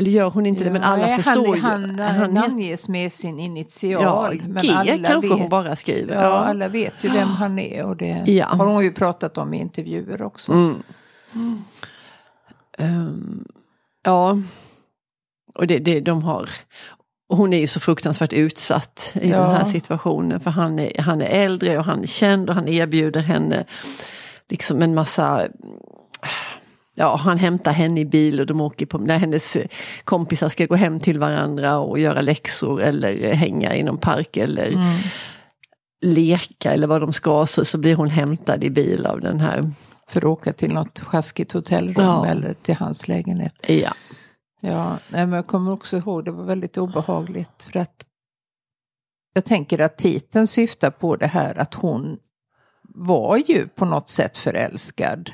eller 0.00 0.10
gör 0.10 0.30
hon 0.30 0.46
inte 0.46 0.64
det, 0.64 0.70
men 0.70 0.82
alla 0.82 1.06
Nej, 1.06 1.22
förstår 1.22 1.56
han, 1.56 1.56
ju. 1.56 1.60
Han, 1.60 1.98
Han 2.00 2.14
heter- 2.16 2.28
namnges 2.32 2.88
med 2.88 3.12
sin 3.12 3.38
initial. 3.38 4.02
Ja, 4.02 4.32
men 4.48 4.62
G 4.62 4.70
alla 4.70 5.08
kanske 5.08 5.28
vet, 5.28 5.38
hon 5.38 5.48
bara 5.48 5.76
skriver. 5.76 6.14
Ja, 6.14 6.22
Ja. 6.22 6.28
alla 6.36 6.68
vet 6.68 7.04
ju 7.04 7.08
vem 7.10 7.28
han 7.28 7.58
är 7.58 7.84
och 7.84 7.96
det 7.96 8.22
Ja. 8.26 8.46
har 8.46 8.66
hon 8.66 8.84
ju 8.84 8.92
pratat 8.92 9.38
om 9.38 9.54
i 9.54 9.58
intervjuer 9.60 10.22
också. 10.22 10.52
Mm. 10.52 10.82
Ehm, 12.78 13.44
ja, 14.04 14.38
och 15.54 15.66
det, 15.66 15.78
det 15.78 16.00
de 16.00 16.22
har. 16.22 16.50
Och 17.28 17.36
hon 17.36 17.52
är 17.52 17.58
ju 17.58 17.66
så 17.66 17.80
fruktansvärt 17.80 18.32
utsatt 18.32 19.12
i 19.20 19.30
Ja. 19.30 19.40
den 19.40 19.50
här 19.56 19.64
situationen 19.64 20.40
för 20.40 20.50
han 20.50 20.78
är, 20.78 21.02
han 21.02 21.22
är 21.22 21.26
äldre 21.26 21.78
och 21.78 21.84
han 21.84 22.02
är 22.02 22.06
känd 22.06 22.48
och 22.48 22.54
han 22.54 22.68
erbjuder 22.68 23.20
henne 23.20 23.64
liksom 24.50 24.82
en 24.82 24.94
massa 24.94 25.46
Ja, 26.94 27.16
han 27.16 27.38
hämtar 27.38 27.72
henne 27.72 28.00
i 28.00 28.04
bil 28.04 28.40
och 28.40 28.46
de 28.46 28.60
åker 28.60 28.86
på, 28.86 28.98
när 28.98 29.18
hennes 29.18 29.56
kompisar 30.04 30.48
ska 30.48 30.66
gå 30.66 30.74
hem 30.74 31.00
till 31.00 31.18
varandra 31.18 31.78
och 31.78 31.98
göra 31.98 32.20
läxor 32.20 32.82
eller 32.82 33.32
hänga 33.34 33.74
i 33.76 33.82
någon 33.82 33.98
park 33.98 34.36
eller 34.36 34.76
leka 36.04 36.72
eller 36.72 36.86
vad 36.86 37.00
de 37.00 37.12
ska 37.12 37.46
så, 37.46 37.64
så 37.64 37.78
blir 37.78 37.94
hon 37.94 38.10
hämtad 38.10 38.64
i 38.64 38.70
bil 38.70 39.06
av 39.06 39.20
den 39.20 39.40
här 39.40 39.72
För 40.08 40.18
att 40.20 40.24
åka 40.24 40.52
till 40.52 40.72
något 40.72 41.00
sjaskigt 41.00 41.52
hotellrum 41.52 42.04
Ja. 42.06 42.26
eller 42.26 42.54
till 42.54 42.74
hans 42.74 43.08
lägenhet. 43.08 43.52
Ja. 43.66 43.90
Ja, 44.60 44.90
nej, 45.08 45.26
men 45.26 45.32
jag 45.32 45.46
kommer 45.46 45.72
också 45.72 45.96
ihåg 45.96 46.24
det 46.24 46.30
var 46.30 46.44
väldigt 46.44 46.78
obehagligt 46.78 47.62
för 47.62 47.78
att 47.80 48.04
jag 49.34 49.44
tänker 49.44 49.78
att 49.78 49.96
titeln 49.98 50.46
syftar 50.46 50.90
på 50.90 51.16
det 51.16 51.26
här 51.26 51.58
att 51.58 51.74
hon 51.74 52.18
var 52.82 53.36
ju 53.36 53.68
på 53.68 53.84
något 53.84 54.08
sätt 54.08 54.36
förälskad. 54.38 55.30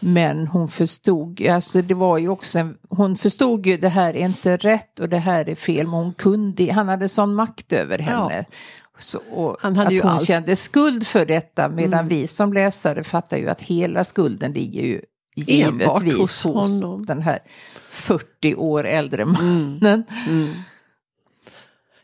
Men 0.00 0.46
hon 0.46 0.68
förstod, 0.68 1.46
alltså 1.46 1.82
det 1.82 1.94
var 1.94 2.18
ju 2.18 2.28
också, 2.28 2.58
en, 2.58 2.76
hon 2.88 3.16
förstod 3.16 3.66
ju 3.66 3.76
det 3.76 3.88
här 3.88 4.16
är 4.16 4.24
inte 4.24 4.56
rätt 4.56 5.00
och 5.00 5.08
det 5.08 5.18
här 5.18 5.48
är 5.48 5.54
fel. 5.54 5.86
Men 5.86 5.94
hon 5.94 6.14
kunde, 6.14 6.72
han 6.72 6.88
hade 6.88 7.08
sån 7.08 7.34
makt 7.34 7.72
över 7.72 7.98
henne. 7.98 8.44
Så, 8.98 9.18
och 9.32 9.56
Han 9.60 9.76
hade 9.76 9.86
att 9.86 9.92
ju 9.94 10.02
hon 10.02 10.10
allt. 10.10 10.24
kände 10.24 10.56
skuld 10.56 11.06
för 11.06 11.26
detta 11.26 11.68
medan 11.68 11.92
Mm. 12.00 12.08
vi 12.08 12.26
som 12.26 12.52
läsare 12.52 13.04
fattar 13.04 13.36
ju 13.36 13.48
att 13.48 13.60
hela 13.60 14.04
skulden 14.04 14.52
ligger 14.52 14.82
ju 14.82 15.02
Enbart 15.48 16.02
givetvis 16.02 16.20
hos 16.20 16.42
hos, 16.42 16.82
honom. 16.82 17.06
den 17.06 17.22
här 17.22 17.38
40 17.90 18.54
år 18.54 18.84
äldre 18.84 19.24
mannen. 19.24 20.04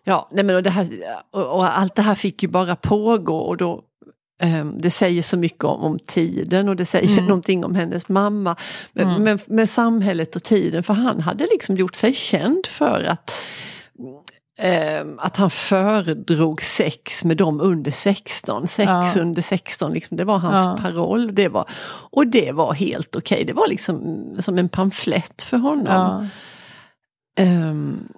Ja, 0.05 0.29
nej 0.33 0.45
men 0.45 0.57
och, 0.57 0.63
det 0.63 0.71
här, 0.71 0.89
och, 1.31 1.47
och 1.57 1.79
allt 1.79 1.95
det 1.95 2.03
här 2.03 2.15
fick 2.15 2.43
ju 2.43 2.49
bara 2.49 2.77
pågå 2.77 3.37
och 3.39 3.57
då 3.57 3.83
ehm, 4.43 4.81
det 4.81 4.91
säger 4.91 5.23
så 5.23 5.37
mycket 5.37 5.65
om, 5.65 5.81
om 5.81 5.99
tiden 5.99 6.69
och 6.69 6.77
det 6.77 6.87
säger 6.87 7.13
Mm. 7.13 7.25
någonting 7.25 7.65
om 7.65 7.75
hennes 7.75 8.09
mamma. 8.09 8.57
Men, 8.93 9.23
men 9.23 9.39
med 9.47 9.71
samhället 9.71 10.37
och 10.37 10.43
tiden, 10.43 10.83
för 10.83 10.95
han 10.95 11.21
hade 11.21 11.47
liksom 11.53 11.77
gjort 11.77 11.97
sig 11.97 12.13
känd 12.15 12.67
för 12.67 13.03
att 13.05 13.33
ehm, 14.61 15.19
att 15.19 15.37
han 15.37 15.51
föredrog 15.51 16.63
sex 16.63 17.25
med 17.25 17.37
dem 17.37 17.61
under 17.61 17.91
16. 17.91 18.67
Sex 18.67 18.91
Ja. 18.91 19.13
under 19.21 19.43
16, 19.43 19.93
liksom, 19.93 20.17
det 20.17 20.25
var 20.25 20.39
hans 20.39 20.67
Ja. 20.67 20.79
paroll. 20.83 21.35
Det 21.35 21.49
var, 21.49 21.65
och 22.11 22.27
det 22.27 22.53
var 22.53 22.73
helt 22.75 23.17
okej, 23.17 23.45
det 23.45 23.53
var 23.53 23.69
liksom 23.69 24.27
som 24.39 24.59
en 24.59 24.69
pamflett 24.69 25.43
för 25.43 25.57
honom. 25.57 25.87
Ja. 25.87 26.27
Ehm, 27.45 28.09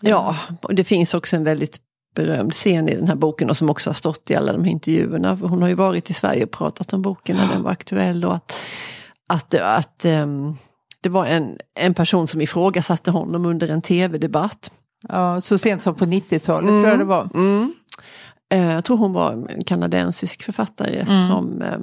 ja, 0.00 0.36
och 0.62 0.74
det 0.74 0.84
finns 0.84 1.14
också 1.14 1.36
en 1.36 1.44
väldigt 1.44 1.80
berömd 2.14 2.52
scen 2.52 2.88
i 2.88 2.96
den 2.96 3.08
här 3.08 3.14
boken 3.14 3.50
och 3.50 3.56
som 3.56 3.70
också 3.70 3.90
har 3.90 3.94
stått 3.94 4.30
i 4.30 4.34
alla 4.34 4.52
de 4.52 4.64
här 4.64 4.70
intervjuerna. 4.70 5.34
Hon 5.34 5.62
har 5.62 5.68
ju 5.68 5.74
varit 5.74 6.10
i 6.10 6.14
Sverige 6.14 6.44
och 6.44 6.50
pratat 6.50 6.92
om 6.92 7.02
boken 7.02 7.36
när 7.36 7.48
den 7.48 7.62
var 7.62 7.70
aktuell. 7.70 8.24
Och 8.24 8.34
att, 8.34 8.52
att, 9.28 9.54
att 9.54 10.04
ehm, 10.04 10.54
det 11.00 11.08
var 11.08 11.26
en, 11.26 11.58
en 11.74 11.94
person 11.94 12.26
som 12.26 12.40
ifrågasatte 12.40 13.10
honom 13.10 13.46
under 13.46 13.68
en 13.68 13.82
tv-debatt. 13.82 14.70
Ja, 15.08 15.40
så 15.40 15.58
sent 15.58 15.82
som 15.82 15.94
på 15.94 16.04
90-talet 16.04 16.68
tror 16.68 16.86
jag 16.88 16.98
det 16.98 17.04
var. 17.04 17.28
Mm. 17.34 17.74
Eh, 18.52 18.72
jag 18.72 18.84
tror 18.84 18.96
hon 18.96 19.12
var 19.12 19.32
en 19.32 19.62
kanadensisk 19.66 20.42
författare 20.42 21.00
Mm. 21.00 21.28
som, 21.28 21.62
eh, 21.62 21.78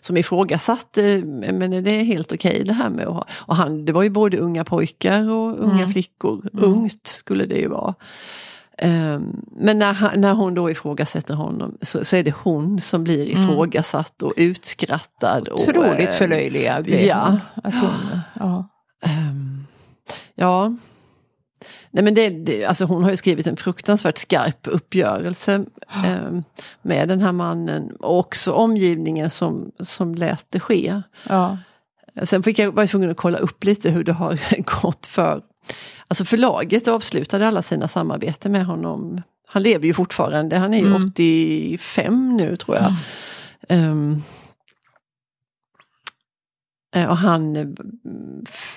som 0.00 0.16
ifrågasatte, 0.16 1.22
men 1.24 1.72
är 1.72 1.82
det 1.82 2.02
helt 2.02 2.32
okej 2.32 2.64
det 2.64 2.72
här 2.72 2.90
med 2.90 3.06
att 3.06 3.14
ha... 3.14 3.24
Och 3.38 3.56
han, 3.56 3.84
det 3.84 3.92
var 3.92 4.02
ju 4.02 4.10
både 4.10 4.38
unga 4.38 4.64
pojkar 4.64 5.30
och 5.30 5.58
unga 5.60 5.82
Mm. 5.82 5.90
flickor, 5.92 6.48
ungt 6.52 7.06
skulle 7.06 7.46
det 7.46 7.58
ju 7.58 7.68
vara. 7.68 7.94
Eh, 8.78 9.20
men 9.50 9.78
när, 9.78 10.16
när 10.16 10.32
hon 10.32 10.54
då 10.54 10.70
ifrågasätter 10.70 11.34
honom 11.34 11.78
så, 11.82 12.04
så 12.04 12.16
är 12.16 12.22
det 12.24 12.34
hon 12.42 12.80
som 12.80 13.04
blir 13.04 13.26
ifrågasatt 13.26 14.22
och 14.22 14.32
utskrattad. 14.36 15.48
Mm. 15.48 15.54
Otroligt 15.54 16.08
eh, 16.08 16.14
förlöjligad 16.14 16.88
ja. 16.88 17.38
Att 17.64 17.74
hon 17.74 18.18
ja. 18.40 18.68
Ehm, 19.02 19.66
ja. 20.34 20.76
Nej 21.96 22.04
men 22.04 22.14
det, 22.14 22.28
det, 22.28 22.64
alltså 22.64 22.84
hon 22.84 23.02
har 23.02 23.10
ju 23.10 23.16
skrivit 23.16 23.46
en 23.46 23.56
fruktansvärt 23.56 24.18
skarp 24.18 24.58
uppgörelse 24.62 25.64
ehm, 26.04 26.44
med 26.82 27.08
den 27.08 27.20
här 27.20 27.32
mannen 27.32 27.96
och 27.96 28.18
också 28.18 28.52
omgivningen 28.52 29.30
som, 29.30 29.72
som 29.80 30.14
lät 30.14 30.44
det 30.48 30.60
ske. 30.60 31.02
Ja. 31.28 31.58
Sen 32.22 32.42
fick 32.42 32.58
jag, 32.58 32.72
var 32.72 32.82
jag 32.82 32.90
tvungen 32.90 33.10
att 33.10 33.16
kolla 33.16 33.38
upp 33.38 33.64
lite 33.64 33.90
hur 33.90 34.04
det 34.04 34.12
har 34.12 34.38
gått 34.82 35.06
för 35.06 35.42
Alltså 36.08 36.24
förlaget 36.24 36.88
avslutade 36.88 37.48
alla 37.48 37.62
sina 37.62 37.88
samarbeten 37.88 38.52
med 38.52 38.66
honom. 38.66 39.22
Han 39.48 39.62
lever 39.62 39.86
ju 39.86 39.94
fortfarande, 39.94 40.58
han 40.58 40.74
är 40.74 40.78
ju 40.78 40.86
Mm. 40.86 41.04
85 41.10 42.36
nu 42.36 42.56
tror 42.56 42.76
jag. 42.76 42.94
Ehm, 43.68 44.12
eh, 44.12 44.18
och 47.04 47.16
han, 47.16 47.56
eh, 47.56 47.66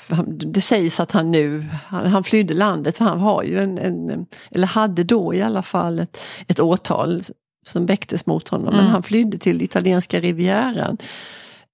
han, 0.10 0.38
det 0.38 0.62
sägs 0.62 1.00
att 1.00 1.12
han 1.12 1.32
nu, 1.32 1.66
han, 1.88 2.08
han 2.08 2.24
flydde 2.24 2.54
landet 2.54 2.98
för 2.98 3.06
han 3.06 3.20
har 3.20 3.44
ju 3.44 3.60
en, 3.60 3.78
en, 3.78 4.26
eller 4.52 4.68
hade 4.68 5.04
då 5.04 5.34
i 5.34 5.42
alla 5.42 5.64
fall 5.64 6.00
ett, 6.00 6.18
ett 6.48 6.60
åtal 6.60 7.24
som 7.66 7.86
väcktes 7.86 8.26
mot 8.26 8.50
honom. 8.50 8.66
Men 8.66 8.80
Mm. 8.80 8.92
han 8.92 9.04
flydde 9.04 9.38
till 9.38 9.62
italienska 9.62 10.20
rivieran. 10.20 10.98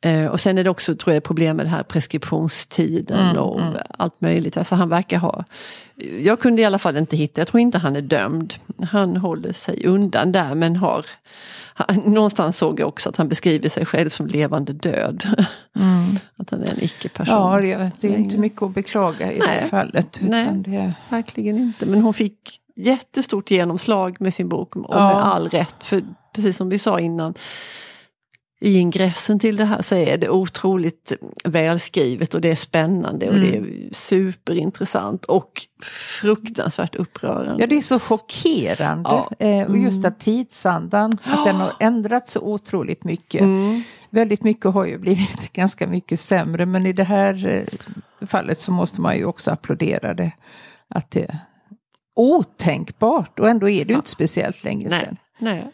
Eh, 0.06 0.26
och 0.26 0.40
sen 0.40 0.58
är 0.58 0.64
det 0.64 0.70
också, 0.70 0.96
tror 0.96 1.14
jag, 1.14 1.24
problem 1.24 1.58
med 1.58 1.66
det 1.66 1.70
här 1.70 1.84
preskriptionstiden 1.84 3.20
Mm, 3.20 3.38
och 3.44 3.62
mm. 3.62 3.78
allt 4.00 4.22
möjligt. 4.22 4.58
Alltså 4.58 4.76
han 4.76 4.90
verkar 4.90 5.18
ha, 5.18 5.44
jag 6.24 6.40
kunde 6.40 6.62
i 6.62 6.66
alla 6.66 6.80
fall 6.80 6.98
inte 6.98 7.18
hitta, 7.18 7.42
jag 7.42 7.48
tror 7.48 7.62
inte 7.62 7.78
han 7.78 7.96
är 7.96 8.02
dömd. 8.02 8.54
Han 8.92 9.18
håller 9.18 9.54
sig 9.54 9.86
undan 9.86 10.32
där 10.32 10.56
men 10.56 10.76
har, 10.76 11.06
han, 11.78 11.96
någonstans 11.96 12.58
såg 12.58 12.80
jag 12.80 12.88
också 12.88 13.10
att 13.10 13.18
han 13.18 13.28
beskriver 13.28 13.70
sig 13.70 13.86
själv 13.86 14.10
som 14.10 14.28
levande 14.28 14.74
död. 14.74 15.46
Mm. 15.76 16.06
Att 16.38 16.50
han 16.50 16.62
är 16.64 16.72
en 16.72 16.84
icke-person. 16.84 17.36
Ja, 17.36 17.60
det, 17.62 17.92
det 18.00 18.08
är 18.08 18.18
inte 18.18 18.38
mycket 18.38 18.62
att 18.62 18.74
beklaga 18.74 19.32
i 19.32 19.40
det 19.40 19.46
Nej. 19.46 19.60
här 19.60 19.68
fallet. 19.68 20.20
Nej. 20.22 20.48
Det, 20.52 20.94
Verkligen 21.10 21.58
inte. 21.58 21.86
Men 21.86 22.02
hon 22.02 22.14
fick 22.14 22.62
jättestort 22.76 23.52
genomslag 23.52 24.18
med 24.20 24.34
sin 24.34 24.50
bok 24.50 24.76
och 24.76 24.96
Ja. 24.96 25.08
med 25.08 25.26
all 25.26 25.50
rätt. 25.50 25.76
För 25.80 26.04
precis 26.34 26.58
som 26.58 26.70
vi 26.70 26.80
sa 26.80 27.00
innan, 27.00 27.34
i 28.62 28.78
ingressen 28.78 29.40
till 29.40 29.56
det 29.56 29.66
här 29.66 29.82
så 29.82 29.96
är 29.96 30.18
det 30.18 30.30
otroligt 30.30 31.14
välskrivet 31.44 32.34
och 32.34 32.42
det 32.42 32.52
är 32.52 32.56
spännande 32.56 33.30
och 33.30 33.36
det 33.36 33.56
är 33.58 33.90
superintressant 33.92 35.26
och 35.26 35.62
fruktansvärt 36.22 36.96
upprörande. 36.96 37.64
ja, 37.64 37.68
det 37.68 37.78
är 37.78 37.82
så 37.82 38.00
chockerande. 38.00 39.10
Ja. 39.10 39.32
Eh, 39.40 39.68
och 39.68 39.78
just 39.78 39.98
Mm. 40.00 40.12
att 40.12 40.20
tidsandan, 40.20 41.18
att 41.24 41.46
den 41.46 41.56
har 41.56 41.74
ändrats 41.80 42.32
så 42.32 42.42
otroligt 42.42 43.04
mycket. 43.04 43.42
Mm. 43.42 43.84
Väldigt 44.10 44.44
mycket 44.44 44.66
har 44.74 44.86
ju 44.86 44.98
blivit 44.98 45.54
ganska 45.54 45.88
mycket 45.88 46.20
sämre 46.20 46.66
men 46.66 46.86
i 46.86 46.94
det 46.94 47.04
här 47.04 47.48
eh, 47.48 48.28
fallet 48.28 48.60
så 48.60 48.72
måste 48.72 49.02
man 49.02 49.18
ju 49.18 49.26
också 49.26 49.52
applådera 49.52 50.14
det. 50.14 50.32
Att 50.90 51.12
det 51.12 51.24
är 51.24 51.38
otänkbart 52.16 53.40
och 53.40 53.50
ändå 53.50 53.70
är 53.70 53.86
det 53.86 53.92
ju 53.92 53.98
inte 53.98 54.10
speciellt 54.10 54.64
länge 54.64 54.90
Nej. 54.90 55.00
sedan. 55.00 55.18
Nej. 55.40 55.66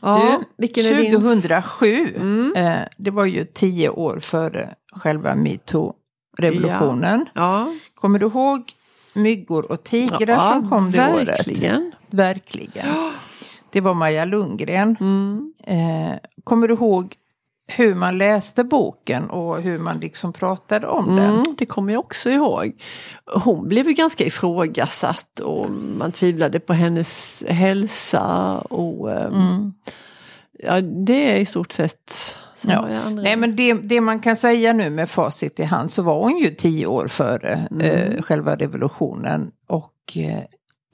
Ja, 0.00 0.38
du, 0.40 0.44
vilken 0.56 0.84
är 0.86 0.96
din? 0.98 1.12
2007, 1.12 2.14
Mm. 2.16 2.52
eh, 2.56 2.80
det 2.96 3.10
var 3.10 3.24
ju 3.24 3.44
tio 3.44 3.88
år 3.88 4.20
före 4.20 4.74
själva 4.92 5.34
metoo-revolutionen. 5.34 7.26
Ja, 7.34 7.72
Kommer 7.94 8.18
du 8.18 8.26
ihåg 8.26 8.72
myggor 9.14 9.72
och 9.72 9.84
tigrar 9.84 10.34
ja 10.34 10.50
som 10.52 10.68
kom 10.70 10.90
det 10.90 11.14
året? 11.14 11.28
verkligen. 11.28 11.92
Verkligen. 12.10 12.86
Det 13.72 13.80
var 13.80 13.94
Maja 13.94 14.24
Lundgren. 14.24 14.96
Mm. 15.00 15.52
Eh, 15.66 16.18
kommer 16.44 16.68
du 16.68 16.74
ihåg 16.74 17.14
hur 17.70 17.94
man 17.94 18.18
läste 18.18 18.64
boken 18.64 19.30
och 19.30 19.60
hur 19.62 19.78
man 19.78 20.00
liksom 20.00 20.32
pratade 20.32 20.86
om 20.86 21.16
den? 21.16 21.34
Mm, 21.34 21.54
det 21.58 21.66
kommer 21.66 21.92
jag 21.92 22.00
också 22.00 22.30
ihåg. 22.30 22.72
Hon 23.44 23.68
blev 23.68 23.86
ju 23.88 23.92
ganska 23.94 24.24
ifrågasatt 24.24 25.40
och 25.40 25.70
man 25.70 26.12
tvivlade 26.12 26.60
på 26.60 26.72
hennes 26.72 27.44
hälsa. 27.48 28.58
Och, 28.58 29.12
ehm, 29.12 29.32
Mm. 29.34 29.72
ja, 30.58 30.80
det 30.80 31.32
är 31.32 31.36
i 31.40 31.44
stort 31.46 31.72
sett... 31.72 32.12
Ja. 32.62 32.88
Nej 33.10 33.36
men 33.36 33.56
det, 33.56 33.72
det 33.74 34.00
man 34.00 34.20
kan 34.20 34.36
säga 34.36 34.72
nu 34.72 34.90
med 34.90 35.10
facit 35.10 35.60
i 35.60 35.64
hand 35.64 35.90
så 35.90 36.02
var 36.02 36.22
hon 36.22 36.38
ju 36.38 36.50
tio 36.54 36.86
år 36.86 37.08
före 37.08 37.68
Mm. 37.70 37.80
eh, 37.86 38.22
själva 38.22 38.56
revolutionen. 38.56 39.50
Och 39.68 40.16
eh, 40.16 40.42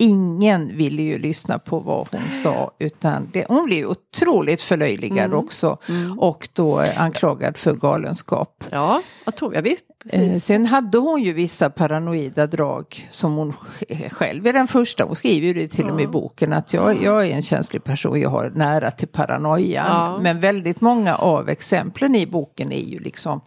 ingen 0.04 0.76
ville 0.76 1.02
ju 1.02 1.18
lyssna 1.18 1.58
på 1.58 1.78
vad 1.78 2.08
hon 2.11 2.30
sa 2.30 2.70
utan 2.78 3.28
det, 3.32 3.44
hon 3.49 3.64
blev 3.64 3.87
otroligt 3.87 4.62
förlöjligad 4.62 5.25
Mm. 5.26 5.38
också. 5.38 5.78
Mm. 5.88 6.18
Och 6.18 6.49
då 6.52 6.80
eh, 6.80 7.00
anklagad 7.00 7.56
för 7.56 7.73
galenskap. 7.75 8.64
Ja, 8.70 9.02
jag 9.25 9.37
tror 9.37 9.54
jag 9.54 9.62
visst. 9.62 9.84
Eh, 10.04 10.20
Precis. 10.20 10.44
sen 10.44 10.66
hade 10.66 10.99
hon 10.99 11.23
ju 11.23 11.32
vissa 11.32 11.70
paranoida 11.70 12.46
drag 12.46 13.08
som 13.11 13.34
hon 13.37 13.52
sj- 13.52 14.08
själv 14.11 14.46
är 14.46 14.52
den 14.52 14.66
första. 14.68 15.04
Hon 15.04 15.16
skriver 15.16 15.46
ju 15.46 15.54
det 15.54 15.68
till 15.68 15.88
och 15.88 15.94
med 15.94 16.02
i 16.02 16.04
Ja. 16.04 16.11
boken 16.11 16.52
att 16.52 16.73
jag, 16.75 17.02
jag 17.02 17.26
är 17.26 17.30
en 17.34 17.42
känslig 17.42 17.84
person, 17.84 18.20
jag 18.20 18.30
har 18.30 18.50
nära 18.54 18.90
till 18.90 19.08
paranoia. 19.08 19.84
Ja. 19.88 20.18
Men 20.23 20.40
väldigt 20.40 20.80
många 20.80 21.14
av 21.16 21.49
exemplen 21.49 22.14
i 22.14 22.26
boken 22.26 22.73
är 22.73 22.84
ju 22.84 22.99
liksom 22.99 23.40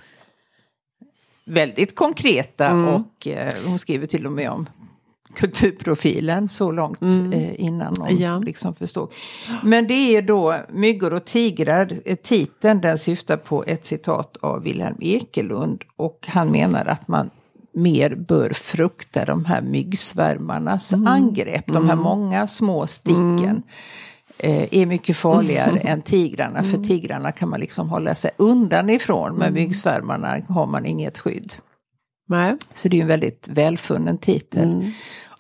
väldigt 1.46 1.96
konkreta 1.96 2.66
Mm. 2.68 2.88
och 2.88 3.28
eh, 3.28 3.54
hon 3.66 3.80
skriver 3.80 4.06
till 4.06 4.26
och 4.26 4.32
med 4.32 4.50
om 4.50 4.66
kulturprofilen 5.38 6.48
så 6.48 6.72
långt 6.72 7.02
Mm. 7.02 7.34
eh, 7.34 7.62
innan 7.62 7.94
någon 8.00 8.18
Ja. 8.18 8.38
liksom 8.40 8.76
förstod. 8.76 9.12
Men 9.64 9.88
det 9.88 10.16
är 10.16 10.22
då 10.22 10.56
Myggor 10.74 11.14
och 11.14 11.26
tigrar, 11.26 11.92
eh, 12.06 12.16
titeln 12.16 12.82
den 12.82 12.98
syftar 12.98 13.38
på 13.38 13.64
ett 13.68 13.86
citat 13.86 14.38
av 14.42 14.62
Wilhelm 14.64 14.98
Ekelund 15.02 15.84
och 15.98 16.20
han 16.28 16.52
menar 16.52 16.86
att 16.86 17.08
man 17.08 17.30
mer 17.74 18.16
bör 18.16 18.50
frukta 18.50 19.26
de 19.26 19.46
här 19.46 19.62
myggsvärmarnas 19.62 20.94
Mm. 20.94 21.08
angrepp, 21.08 21.66
de 21.68 21.90
här 21.90 21.96
många 21.96 22.48
små 22.48 22.88
sticken. 22.88 23.64
eh, 24.40 24.68
är 24.74 24.86
mycket 24.86 25.18
farligare 25.18 25.80
än 25.84 26.02
tigrarna. 26.02 26.60
Mm. 26.60 26.72
För 26.72 26.84
tigrarna 26.84 27.32
kan 27.32 27.50
man 27.50 27.60
liksom 27.60 27.90
hålla 27.90 28.16
sig 28.16 28.32
undan 28.38 28.90
ifrån. 28.90 29.36
Men 29.36 29.54
myggsvärmarna 29.54 30.38
har 30.50 30.66
man 30.66 30.86
inget 30.86 31.18
skydd. 31.18 31.54
Nej. 32.30 32.56
Så 32.74 32.88
det 32.88 32.98
är 32.98 33.02
en 33.02 33.08
väldigt 33.08 33.48
välfunnen 33.52 34.18
titel. 34.18 34.64
Mm. 34.74 34.92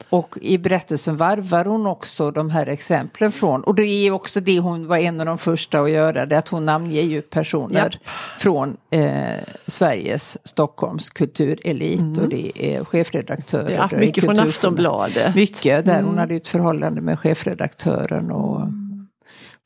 Och 0.10 0.38
i 0.42 0.58
berättelsen 0.58 1.18
varvar 1.18 1.66
hon 1.66 1.88
också 1.88 2.32
de 2.32 2.50
här 2.50 2.68
exemplen 2.68 3.32
från, 3.32 3.64
och 3.64 3.76
det 3.76 3.84
är 3.86 4.12
också 4.12 4.40
det 4.40 4.60
hon 4.60 4.88
var 4.88 4.98
en 4.98 5.20
av 5.20 5.26
de 5.26 5.38
första 5.38 5.80
att 5.82 5.90
göra, 5.92 6.26
det 6.26 6.38
att 6.38 6.48
hon 6.48 6.66
namnger 6.66 7.02
ju 7.02 7.22
personer 7.22 7.80
Japp. 7.80 7.94
från 8.40 8.78
eh, 8.92 9.20
Sveriges 9.68 10.48
Stockholms 10.48 11.10
kulturelit 11.10 12.18
och 12.18 12.30
det 12.30 12.52
är 12.76 12.84
chefredaktörer. 12.84 13.72
Ja, 13.92 13.98
mycket 14.00 14.24
från 14.24 14.40
Aftonbladet. 14.40 15.36
Mycket, 15.36 15.86
där 15.86 15.94
Mm. 15.94 16.06
hon 16.06 16.18
hade 16.18 16.36
ett 16.36 16.48
förhållande 16.48 17.02
med 17.02 17.20
chefredaktören 17.20 18.32
och 18.32 18.62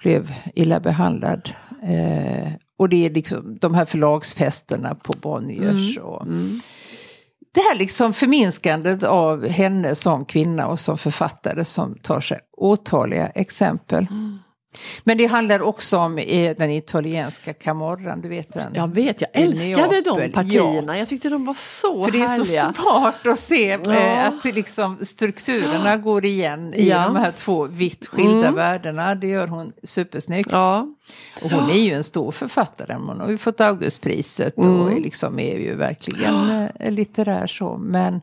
blev 0.04 0.34
illa 0.56 0.80
behandlad. 0.80 1.50
Eh, 1.84 2.52
och 2.78 2.90
det 2.90 3.06
är 3.06 3.10
liksom 3.10 3.58
de 3.62 3.74
här 3.74 3.86
förlagsfesterna 3.86 4.96
på 4.96 5.14
Bonniers. 5.22 5.98
Och, 5.98 6.22
Mm 6.22 6.60
det 7.54 7.62
här 7.62 7.76
liksom 7.76 8.14
förminskandet 8.14 9.04
av 9.04 9.48
henne 9.48 9.96
som 9.96 10.26
kvinna 10.26 10.68
och 10.68 10.80
som 10.80 10.98
författare 10.98 11.66
som 11.66 11.96
tar 11.96 12.22
sig 12.22 12.40
otaliga 12.58 13.28
exempel. 13.28 14.08
Mm. 14.10 14.40
Men 15.04 15.18
det 15.18 15.26
handlar 15.26 15.62
också 15.62 15.98
om 15.98 16.16
den 16.58 16.70
italienska 16.70 17.54
camorran, 17.54 18.22
du 18.22 18.30
vet 18.30 18.54
den. 18.54 18.72
Jag 18.76 18.94
vet, 18.94 19.22
jag 19.22 19.30
älskade 19.34 20.02
de 20.02 20.32
partierna. 20.32 20.98
Jag 20.98 21.08
tyckte 21.08 21.30
de 21.30 21.46
var 21.46 21.54
så 21.54 22.06
För 22.06 22.12
det 22.12 22.22
är 22.22 22.28
härliga. 22.28 22.46
så 22.46 22.74
smart 22.74 23.28
att 23.28 23.40
se 23.40 23.80
Ja. 23.86 23.94
eh, 23.94 24.28
att 24.28 24.44
det 24.44 24.52
liksom, 24.52 24.98
strukturerna 25.02 25.98
går 25.98 26.26
igen 26.26 26.74
i 26.74 26.90
Ja. 26.90 27.04
de 27.06 27.16
här 27.16 27.32
två 27.32 27.66
vitt 27.66 28.08
skilda 28.08 28.40
Mm. 28.40 28.56
världarna. 28.56 29.16
Det 29.16 29.28
gör 29.28 29.48
hon 29.48 29.74
supersnyggt. 29.84 30.50
Ja, 30.52 30.88
Och 31.44 31.52
hon 31.52 31.70
är 31.70 31.80
ju 31.82 31.94
en 31.94 32.04
stor 32.04 32.32
författare. 32.32 32.94
Hon 32.94 33.20
har 33.20 33.30
ju 33.30 33.38
fått 33.38 33.62
Augustpriset 33.62 34.58
och 34.58 34.66
Mm. 34.66 34.88
är 34.98 35.02
liksom 35.02 35.40
är 35.40 35.56
ju 35.60 35.76
verkligen 35.76 36.50
eh, 36.80 36.92
litterär 36.92 37.48
så. 37.48 37.78
Men 37.78 38.22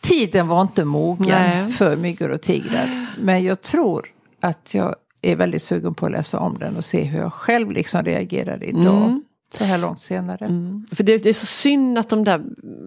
tiden 0.00 0.48
var 0.48 0.62
inte 0.62 0.84
mogen 0.84 1.26
Nej. 1.28 1.72
för 1.72 1.96
myggor 1.96 2.28
och 2.30 2.40
tigrar. 2.42 3.06
Men 3.18 3.44
jag 3.44 3.60
tror 3.62 4.06
att 4.42 4.74
jag 4.74 4.94
är 5.22 5.36
väldigt 5.36 5.62
sugen 5.62 5.94
på 5.94 6.06
att 6.06 6.12
läsa 6.12 6.38
om 6.38 6.58
den 6.58 6.76
och 6.76 6.84
se 6.84 7.02
hur 7.02 7.18
jag 7.18 7.32
själv 7.32 7.70
liksom 7.70 8.04
reagerar 8.04 8.64
idag. 8.64 9.04
Mm. 9.04 9.22
så 9.54 9.64
här 9.64 9.78
långt 9.78 10.00
senare. 10.00 10.46
Mm. 10.46 10.86
För 10.92 11.04
det, 11.04 11.18
det, 11.18 11.28
är 11.28 11.34
så 11.34 11.46
synd 11.46 11.98
att 11.98 12.08
de 12.08 12.24
där, 12.24 12.42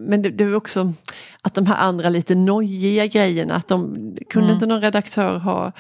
men 0.10 0.22
det, 0.22 0.30
det 0.30 0.44
är 0.44 0.56
också 0.56 0.94
att 1.42 1.54
de 1.54 1.66
här 1.66 1.78
andra 1.78 2.10
lite 2.10 2.36
nojiga 2.36 3.06
grejerna, 3.06 3.56
att 3.56 3.68
de 3.68 3.96
kunde 4.30 4.48
Mm. 4.48 4.54
inte 4.54 4.66
någon 4.66 4.82
redaktör 4.82 5.38
ha 5.38 5.72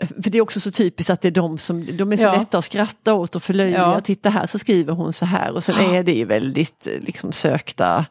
för 0.00 0.30
det 0.30 0.38
är 0.38 0.42
också 0.42 0.60
så 0.60 0.70
typiskt 0.70 1.10
att 1.10 1.20
det 1.20 1.28
är 1.28 1.32
de 1.32 1.58
som, 1.58 1.96
de 1.96 2.12
är 2.12 2.16
så 2.16 2.22
Ja. 2.22 2.32
lätta 2.38 2.58
att 2.58 2.64
skratta 2.64 3.14
åt 3.14 3.36
och 3.36 3.42
förlöjliga. 3.42 3.78
Ja. 3.78 4.00
Titta 4.00 4.30
här 4.30 4.46
så 4.46 4.58
skriver 4.58 4.92
hon 4.92 5.12
så 5.12 5.24
här 5.26 5.52
och 5.52 5.64
sen 5.64 5.76
är 5.76 6.02
det 6.02 6.12
ju 6.12 6.24
väldigt 6.24 6.88
liksom 7.00 7.32
sökta, 7.32 8.06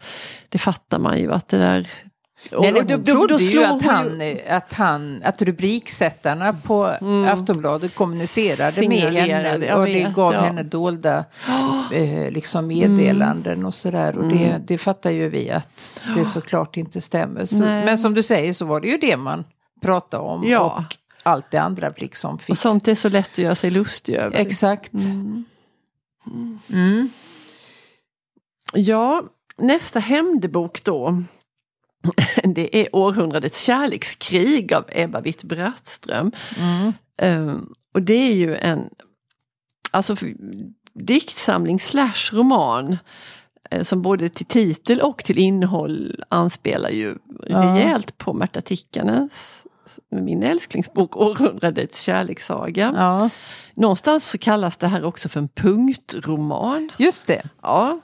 det 0.49 0.57
fattar 0.57 0.99
man 0.99 1.19
ju 1.19 1.33
att 1.33 1.47
det 1.47 1.57
där 1.57 1.87
och- 2.51 2.61
Nej, 2.61 2.73
och 2.73 2.85
då- 2.85 2.97
då- 2.97 3.27
då 3.27 3.39
ju 3.39 3.51
slår 3.51 3.63
att, 3.63 3.81
han, 3.85 4.21
att, 4.49 4.73
han, 4.73 5.21
att 5.23 5.41
rubriksättarna 5.41 6.53
på 6.53 6.85
Aftonbladet 7.27 7.95
kommunicerade 7.95 8.87
med 8.87 9.13
henne 9.13 9.73
och 9.73 9.85
det 9.85 10.13
gav 10.15 10.33
ja. 10.33 10.41
henne 10.41 10.63
dolda 10.63 11.25
eh, 11.93 12.31
liksom 12.31 12.67
meddelanden 12.67 13.65
och 13.65 13.73
sådär. 13.73 14.17
Och 14.17 14.29
det, 14.29 14.61
det 14.67 14.77
fattar 14.77 15.09
ju 15.09 15.29
vi 15.29 15.49
att 15.51 16.03
det 16.15 16.25
såklart 16.25 16.77
inte 16.77 17.01
stämmer. 17.01 17.45
Så, 17.45 17.55
men 17.55 17.97
som 17.97 18.13
du 18.13 18.23
säger 18.23 18.53
så 18.53 18.65
var 18.65 18.81
det 18.81 18.87
ju 18.87 18.97
det 18.97 19.17
man 19.17 19.43
pratade 19.81 20.23
om 20.23 20.43
Ja. 20.47 20.59
och 20.87 20.95
allt 21.23 21.51
det 21.51 21.57
andra 21.57 21.93
liksom 21.97 22.39
fick. 22.39 22.49
Och 22.49 22.57
sånt 22.57 22.87
är 22.87 22.95
så 22.95 23.09
lätt 23.09 23.29
att 23.31 23.37
göra 23.37 23.55
sig 23.55 23.71
lustig 23.71 24.15
över. 24.15 24.37
Exakt. 24.37 24.93
Mm. 24.93 25.45
Ja, 28.73 29.23
nästa 29.57 29.99
hämndebok 29.99 30.83
då. 30.83 31.23
Det 32.55 32.81
är 32.81 32.95
Århundradets 32.95 33.63
kärlekskrig 33.63 34.73
av 34.73 34.85
Ebba 34.89 35.21
Witt-Brattström. 35.21 36.31
Mm. 36.57 36.93
Ehm, 37.21 37.73
och 37.93 38.01
det 38.01 38.13
är 38.13 38.33
ju 38.33 38.55
en 38.55 38.89
alltså, 39.91 40.15
diktsamling 40.93 41.79
slash 41.79 42.29
roman 42.31 42.97
eh, 43.71 43.83
som 43.83 44.01
både 44.01 44.29
till 44.29 44.45
titel 44.45 45.01
och 45.01 45.23
till 45.23 45.37
innehåll 45.37 46.23
anspelar 46.29 46.89
ju 46.89 47.17
Ja. 47.47 47.61
rejält 47.61 48.17
på 48.17 48.33
Märta 48.33 48.61
Tikkanens 48.61 49.63
min 50.11 50.43
älsklingsbok 50.43 51.17
Århundradets 51.17 52.01
kärlekssaga. 52.01 52.93
Ja, 52.95 53.29
Någonstans 53.73 54.29
så 54.29 54.37
kallas 54.37 54.77
det 54.77 54.87
här 54.87 55.03
också 55.05 55.29
för 55.29 55.39
en 55.39 55.47
punktroman. 55.49 56.89
just 56.97 57.27
det. 57.27 57.49
Ja. 57.61 57.99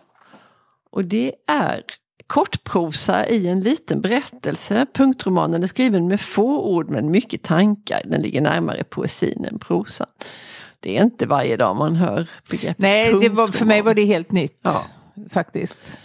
Och 0.92 1.06
det 1.06 1.32
är 1.48 1.84
kortprosa 2.28 3.28
i 3.28 3.48
en 3.48 3.60
liten 3.60 4.02
berättelse. 4.02 4.86
Punktromanen 4.94 5.64
är 5.64 5.68
skriven 5.68 6.08
med 6.08 6.22
få 6.22 6.62
ord 6.62 6.90
men 6.90 7.12
mycket 7.12 7.44
tankar. 7.44 8.02
Den 8.06 8.22
ligger 8.22 8.42
närmare 8.42 8.84
poesin 8.84 9.46
än 9.46 9.60
prosan. 9.60 10.08
Det 10.80 10.98
är 10.98 11.04
inte 11.04 11.26
varje 11.26 11.58
dag 11.58 11.76
man 11.76 11.96
hör 11.96 12.30
begreppet 12.50 12.80
Nej, 12.80 13.30
var, 13.30 13.48
för 13.48 13.66
mig 13.66 13.82
var 13.82 13.94
det 13.94 14.06
helt 14.06 14.32
nytt. 14.32 14.60
Ja. 14.62 14.86
Faktiskt. 15.30 15.98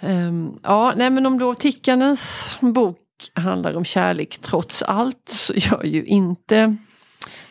Ehm, 0.00 0.58
ja, 0.62 0.94
nej 0.96 1.10
men 1.10 1.26
om 1.26 1.38
då 1.38 1.54
Tickanens 1.54 2.50
bok 2.60 2.98
handlar 3.34 3.76
om 3.76 3.84
kärlek 3.84 4.38
trots 4.38 4.82
allt 4.82 5.28
så 5.28 5.54
gör 5.54 5.84
ju 5.84 6.04
inte 6.04 6.76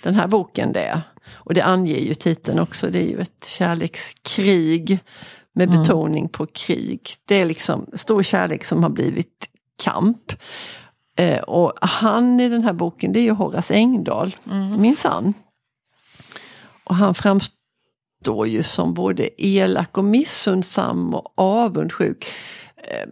den 0.04 0.16
här 0.16 0.28
boken 0.28 0.74
det. 0.74 1.02
Och 1.34 1.54
det 1.54 1.62
anger 1.62 1.98
ju 1.98 2.14
titeln 2.14 2.60
också, 2.60 2.88
det 2.90 3.00
är 3.00 3.10
ju 3.10 3.20
ett 3.20 3.46
kärlekskrig 3.46 5.00
med 5.58 5.68
Mm. 5.70 5.80
betoning 5.82 6.30
på 6.30 6.46
krig. 6.46 7.10
Det 7.26 7.36
är 7.42 7.46
liksom 7.46 7.86
stor 7.94 8.24
kärlek 8.24 8.64
som 8.64 8.84
har 8.84 8.90
blivit 8.90 9.50
kamp. 9.84 10.34
Eh, 11.18 11.40
och 11.40 11.74
han 11.82 12.40
i 12.40 12.50
den 12.50 12.64
här 12.64 12.74
boken 12.74 13.14
det 13.14 13.20
är 13.20 13.24
ju 13.24 13.32
Horace 13.32 13.74
Engdahl, 13.74 14.36
Mm. 14.52 14.82
minsann. 14.82 15.34
Och 16.84 16.96
han 16.96 17.16
framstår 17.16 18.48
ju 18.48 18.64
som 18.64 18.94
både 18.94 19.30
elak 19.46 19.98
och 19.98 20.04
missundsam 20.06 21.14
och 21.14 21.34
avundsjuk. 21.36 22.26
Eh, 22.78 23.10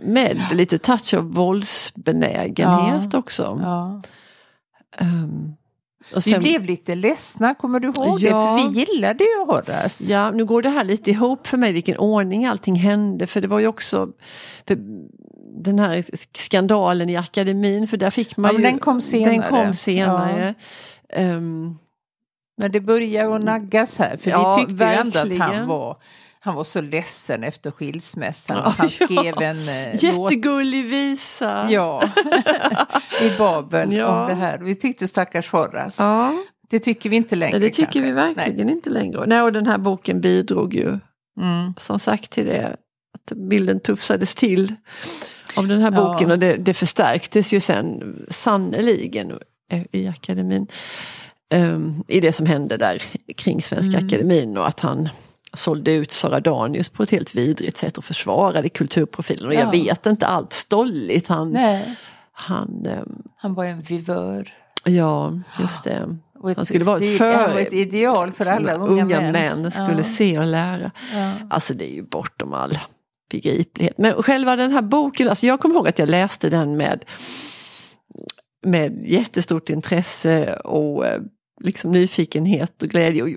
Med 0.00 0.40
lite 0.52 0.78
touch 0.78 1.14
av 1.14 1.34
våldsbenägenhet 1.34 3.14
också. 3.14 3.60
Ja. 3.62 4.02
Ehm, 4.98 5.52
och 6.14 6.16
Vi 6.26 6.30
sen- 6.30 6.40
blev 6.40 6.64
lite 6.64 6.94
ledsna, 6.94 7.54
kommer 7.54 7.80
du 7.80 7.88
ihåg 7.88 8.20
det? 8.20 8.26
Ja. 8.28 8.58
För 8.58 8.68
vi 8.68 8.80
gillade 8.84 9.24
ju 9.24 9.44
Horace. 9.46 10.04
Ja, 10.12 10.30
nu 10.30 10.44
går 10.44 10.62
det 10.62 10.68
här 10.70 10.84
lite 10.84 11.10
ihop 11.10 11.46
för 11.46 11.56
mig 11.56 11.72
vilken 11.72 11.96
ordning 11.98 12.46
allting 12.46 12.76
hände. 12.76 13.26
För 13.26 13.40
det 13.40 13.48
var 13.48 13.58
ju 13.58 13.66
också 13.66 14.08
den 15.62 15.78
här 15.78 16.04
skandalen 16.36 17.10
i 17.10 17.16
akademin. 17.16 17.88
För 17.88 17.96
där 17.96 18.10
fick 18.10 18.36
man 18.36 18.50
Ja, 18.52 18.58
ju... 18.58 18.64
den 18.64 18.78
kom 18.78 19.00
senare. 19.00 19.30
Den 19.32 19.42
kom 19.42 19.74
senare. 19.74 20.54
Ehm, 21.12 21.78
Men 22.62 22.72
det 22.72 22.80
började 22.80 23.36
att 23.36 23.42
naggas 23.44 23.98
här. 23.98 24.16
För 24.16 24.30
Ja, 24.30 24.56
vi 24.56 24.66
tyckte 24.66 24.84
ju 24.84 24.90
ändå 24.90 25.18
att 25.18 25.24
verkligen. 25.24 25.40
han 25.42 25.66
var, 25.68 25.96
han 26.40 26.54
var 26.54 26.64
så 26.64 26.80
ledsen 26.80 27.44
efter 27.44 27.70
skilsmässan. 27.70 28.56
Ja, 28.56 28.74
han 28.78 28.88
ja. 29.00 29.06
skrev 29.06 29.42
en 29.42 29.68
eh, 29.68 29.92
låt. 29.92 30.02
jättegullig 30.02 30.84
visa. 30.84 31.66
Ja, 31.70 32.02
i 33.22 33.38
Babel 33.38 33.92
Ja. 33.92 34.22
om 34.22 34.28
det 34.28 34.34
här. 34.34 34.58
Vi 34.58 34.74
tyckte 34.74 35.08
stackars 35.08 35.50
Horace. 35.52 36.02
Ja, 36.02 36.32
Det 36.70 36.78
tycker 36.78 37.10
vi 37.10 37.16
inte 37.16 37.36
längre 37.36 37.58
det 37.58 37.66
tycker 37.70 37.82
kanske. 37.82 38.00
vi 38.00 38.12
verkligen 38.12 38.70
inte 38.70 38.90
längre. 38.90 39.26
Nej, 39.26 39.42
och 39.42 39.52
den 39.52 39.66
här 39.66 39.78
boken 39.78 40.20
bidrog 40.20 40.74
ju 40.74 40.90
Nej. 41.36 41.60
Mm. 41.60 41.74
som 41.76 42.00
sagt 42.00 42.30
till 42.30 42.46
det. 42.46 42.76
Att 43.14 43.36
bilden 43.36 43.80
tufsades 43.80 44.34
till 44.34 44.74
av 45.56 45.68
den 45.68 45.80
här 45.80 45.92
Ja. 45.92 46.02
boken 46.12 46.30
och 46.30 46.38
det, 46.38 46.56
det 46.56 46.74
förstärktes 46.74 47.52
ju 47.52 47.60
sen 47.60 48.16
sannoliken 48.30 49.32
i 49.92 50.08
akademin. 50.08 50.66
ehm, 51.50 52.02
I 52.08 52.20
det 52.20 52.32
som 52.32 52.46
hände 52.46 52.76
där 52.76 53.02
kring 53.36 53.62
Svenska 53.62 53.96
Mm. 53.98 54.06
akademin 54.06 54.56
och 54.56 54.68
att 54.68 54.80
han 54.80 55.08
sålde 55.54 55.92
ut 55.92 56.12
Sara 56.12 56.40
Danius 56.40 56.88
på 56.88 57.02
ett 57.02 57.10
helt 57.10 57.34
vidrigt 57.34 57.76
sätt 57.76 57.98
och 57.98 58.04
försvarade 58.04 58.68
kulturprofilen. 58.68 59.46
Och 59.48 59.54
jag 59.54 59.62
Ja. 59.66 59.70
vet 59.70 60.06
inte 60.06 60.26
allt 60.26 60.52
stolligt. 60.52 61.28
Han, 61.28 61.50
Nej, 61.52 61.94
han 62.38 62.86
ehm, 62.86 63.22
han 63.36 63.54
var 63.54 63.64
en 63.64 63.80
vivör. 63.80 64.48
ja 64.84 65.40
just 65.60 65.84
det. 65.84 66.18
Han 66.56 66.66
skulle 66.66 66.84
vara 66.84 67.00
för- 67.00 67.32
han 67.36 67.52
var 67.52 67.60
ett 67.60 67.72
ideal 67.72 68.32
för 68.32 68.46
alla 68.46 68.74
unga, 68.74 69.20
män, 69.32 69.70
skulle 69.72 69.98
Ja. 69.98 70.04
se 70.04 70.38
och 70.38 70.46
lära. 70.46 70.90
Ja. 71.14 71.32
Alltså 71.50 71.74
det 71.74 71.84
är 71.92 71.94
ju 71.94 72.02
bortom 72.02 72.52
all 72.54 72.78
begriplighet. 73.30 73.98
Men 73.98 74.22
själva 74.22 74.56
den 74.56 74.72
här 74.72 74.82
boken, 74.82 75.28
alltså 75.28 75.46
jag 75.46 75.60
kommer 75.60 75.74
ihåg 75.74 75.88
att 75.88 75.98
jag 75.98 76.08
läste 76.08 76.50
den 76.50 76.76
med, 76.76 77.04
med 78.66 79.02
jättestort 79.06 79.68
intresse 79.70 80.54
och 80.56 81.06
eh, 81.06 81.20
liksom 81.60 81.90
nyfikenhet 81.90 82.82
och 82.82 82.88
glädje. 82.88 83.22
Och, 83.22 83.28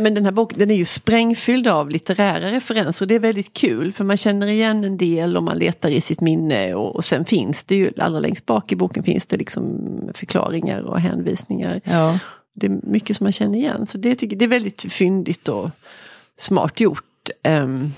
men 0.00 0.14
den 0.14 0.24
här 0.24 0.32
boken 0.32 0.58
den 0.58 0.70
är 0.70 0.74
ju 0.74 0.84
sprängfylld 0.84 1.68
av 1.68 1.90
litterära 1.90 2.52
referenser 2.52 3.04
och 3.04 3.08
det 3.08 3.14
är 3.14 3.20
väldigt 3.20 3.52
kul 3.52 3.92
för 3.92 4.04
man 4.04 4.16
känner 4.16 4.46
igen 4.46 4.84
en 4.84 4.96
del 4.96 5.36
och 5.36 5.42
man 5.42 5.58
letar 5.58 5.90
i 5.90 6.00
sitt 6.00 6.20
minne 6.20 6.74
och, 6.74 6.96
och 6.96 7.04
sen 7.04 7.24
finns 7.24 7.64
det 7.64 7.74
ju 7.74 7.92
allra 7.98 8.20
längst 8.20 8.46
bak 8.46 8.72
i 8.72 8.76
boken 8.76 9.02
finns 9.02 9.26
det 9.26 9.36
liksom 9.36 9.78
förklaringar 10.14 10.80
och 10.80 11.00
hänvisningar. 11.00 11.80
Ja. 11.84 12.18
Det 12.54 12.66
är 12.66 12.80
mycket 12.82 13.16
som 13.16 13.24
man 13.24 13.32
känner 13.32 13.58
igen. 13.58 13.86
Så 13.86 13.98
det, 13.98 14.14
tycker, 14.14 14.36
det 14.36 14.44
är 14.44 14.48
väldigt 14.48 14.92
fyndigt 14.92 15.48
och 15.48 15.70
smart 16.36 16.80
gjort. 16.80 17.04
Ehm, 17.42 17.92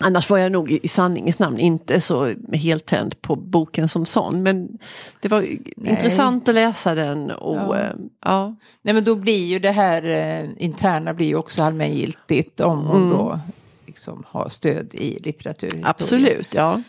annars 0.00 0.30
var 0.30 0.38
jag 0.38 0.52
nog 0.52 0.70
i, 0.70 0.88
sanningens 0.88 1.38
namn 1.38 1.58
inte 1.58 2.00
så 2.00 2.34
heltänd 2.52 3.22
på 3.22 3.36
boken 3.36 3.88
som 3.88 4.06
sån. 4.06 4.42
Men 4.42 4.78
det 5.20 5.28
var 5.28 5.44
intressant 5.76 6.48
att 6.48 6.54
läsa 6.54 6.94
den. 6.94 7.30
Och, 7.30 7.56
Ja. 7.56 7.76
ja. 7.76 7.92
ja. 8.24 8.54
Nej 8.82 8.94
men 8.94 9.04
då 9.04 9.14
blir 9.14 9.46
ju 9.46 9.58
det 9.58 9.70
här 9.70 10.04
eh, 10.04 10.48
interna 10.58 11.14
blir 11.14 11.26
ju 11.26 11.34
också 11.36 11.62
allmängiltigt 11.64 12.60
om 12.60 12.78
hon 12.86 12.96
Mm. 13.02 13.10
då 13.18 13.38
liksom 13.86 14.24
har 14.26 14.48
stöd 14.48 14.94
i 14.94 15.18
litteraturhistorien. 15.22 15.86
Absolut, 15.86 16.54
ja. 16.54 16.82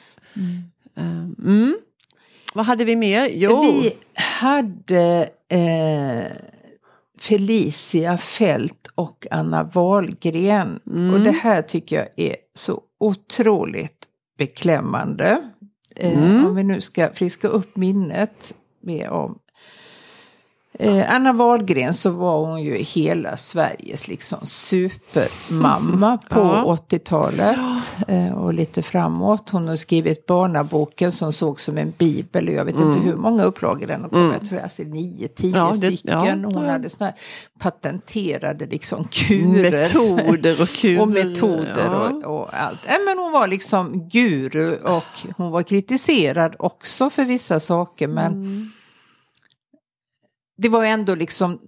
Ehm, 0.95 1.35
Mm. 1.43 1.77
Vad 2.53 2.65
hade 2.65 2.85
vi 2.85 2.95
mer? 2.95 3.29
Jo, 3.31 3.61
Vi 3.61 3.93
hade 4.13 5.29
eh, 5.49 6.31
Felicia 7.19 8.17
Fält 8.17 8.87
och 8.95 9.27
Anna 9.31 9.63
Wahlgren. 9.63 10.79
Mm. 10.87 11.13
Och 11.13 11.19
det 11.19 11.31
här 11.31 11.61
tycker 11.61 11.95
jag 11.95 12.07
är 12.29 12.35
så 12.53 12.81
otroligt 13.01 14.05
beklämmande. 14.37 15.41
Eh, 15.95 16.23
Mm. 16.23 16.45
Om 16.45 16.55
vi 16.55 16.63
nu 16.63 16.81
ska 16.81 17.09
friska 17.13 17.47
upp 17.47 17.75
minnet 17.75 18.53
med 18.81 19.09
om 19.09 19.39
Eh, 20.79 21.13
Anna 21.15 21.33
Wahlgren 21.33 21.93
så 21.93 22.09
var 22.11 22.45
hon 22.45 22.63
ju 22.63 22.75
hela 22.77 23.37
Sveriges 23.37 24.07
liksom 24.07 24.39
supermamma 24.43 26.17
på 26.29 26.39
Ja. 26.39 26.77
80-talet 26.89 27.95
eh, 28.07 28.33
och 28.33 28.53
lite 28.53 28.81
framåt. 28.81 29.49
Hon 29.49 29.67
har 29.67 29.75
skrivit 29.75 30.25
barnaboken 30.25 31.11
som 31.11 31.33
såg 31.33 31.59
som 31.59 31.77
en 31.77 31.93
bibel 31.97 32.47
och 32.47 32.53
jag 32.53 32.65
vet 32.65 32.75
inte 32.79 32.99
hur 32.99 33.15
många 33.15 33.43
upplagor 33.43 33.87
den 33.87 34.01
har 34.01 34.09
kommit. 34.09 34.37
Jag 34.41 34.49
tror 34.49 34.59
alltså 34.59 34.83
nio, 34.83 35.27
tio 35.27 35.57
Ja, 35.57 35.73
stycken. 35.73 36.41
ja, 36.43 36.49
hon 36.49 36.65
hade 36.65 36.89
här 36.99 37.13
patenterade 37.59 38.65
liksom 38.65 39.03
kurer. 39.11 39.71
metoder 39.71 40.61
och 40.61 40.67
kul. 40.67 40.99
Och 41.01 41.07
metoder 41.07 41.89
och, 42.25 42.39
och 42.41 42.49
allt. 42.63 42.79
Nej, 42.87 42.97
men 43.05 43.17
hon 43.17 43.31
var 43.31 43.47
liksom 43.47 44.09
guru 44.09 44.75
och 44.75 45.33
hon 45.37 45.51
var 45.51 45.63
kritiserad 45.63 46.55
också 46.59 47.09
för 47.09 47.23
vissa 47.23 47.59
saker. 47.59 48.07
Men 48.07 48.31
Mm. 48.31 48.71
Det 50.61 50.69
var 50.69 50.85
ändå 50.85 51.15
liksom 51.15 51.59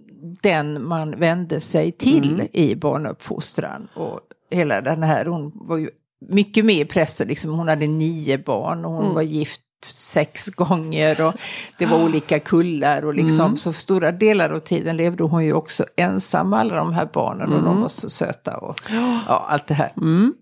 den 0.42 0.84
man 0.84 1.10
vände 1.10 1.60
sig 1.60 1.92
till 1.92 2.34
Mm. 2.34 2.48
i 2.52 2.74
barnuppfostran. 2.74 3.88
Och 3.94 4.20
hela 4.50 4.80
den 4.80 5.02
här, 5.02 5.24
hon 5.24 5.52
var 5.54 5.76
ju 5.76 5.90
mycket 6.28 6.64
med 6.64 6.74
i 6.76 6.84
pressen, 6.84 7.28
liksom, 7.28 7.52
hon 7.52 7.68
hade 7.68 7.86
nio 7.86 8.38
barn 8.38 8.84
och 8.84 8.90
hon 8.92 9.02
Mm. 9.02 9.14
var 9.14 9.22
gift 9.22 9.60
sex 9.86 10.46
gånger 10.46 11.20
och 11.26 11.34
det 11.78 11.86
var 11.86 12.04
olika 12.04 12.40
kullar 12.40 13.02
och 13.04 13.14
liksom 13.14 13.44
Mm. 13.46 13.56
så 13.56 13.72
stora 13.72 14.12
delar 14.12 14.50
av 14.50 14.58
tiden 14.58 14.96
levde 14.96 15.24
hon 15.24 15.44
ju 15.44 15.52
också 15.52 15.84
ensam 15.96 16.50
med 16.50 16.58
alla 16.58 16.74
de 16.76 16.92
här 16.92 17.08
barnen 17.12 17.52
och 17.52 17.62
de 17.62 17.80
var 17.80 17.88
så 17.88 18.10
söta 18.10 18.56
och 18.56 18.80
ja, 18.90 19.22
allt 19.48 19.66
det 19.66 19.74
här. 19.74 19.92
Mm. 19.96 20.34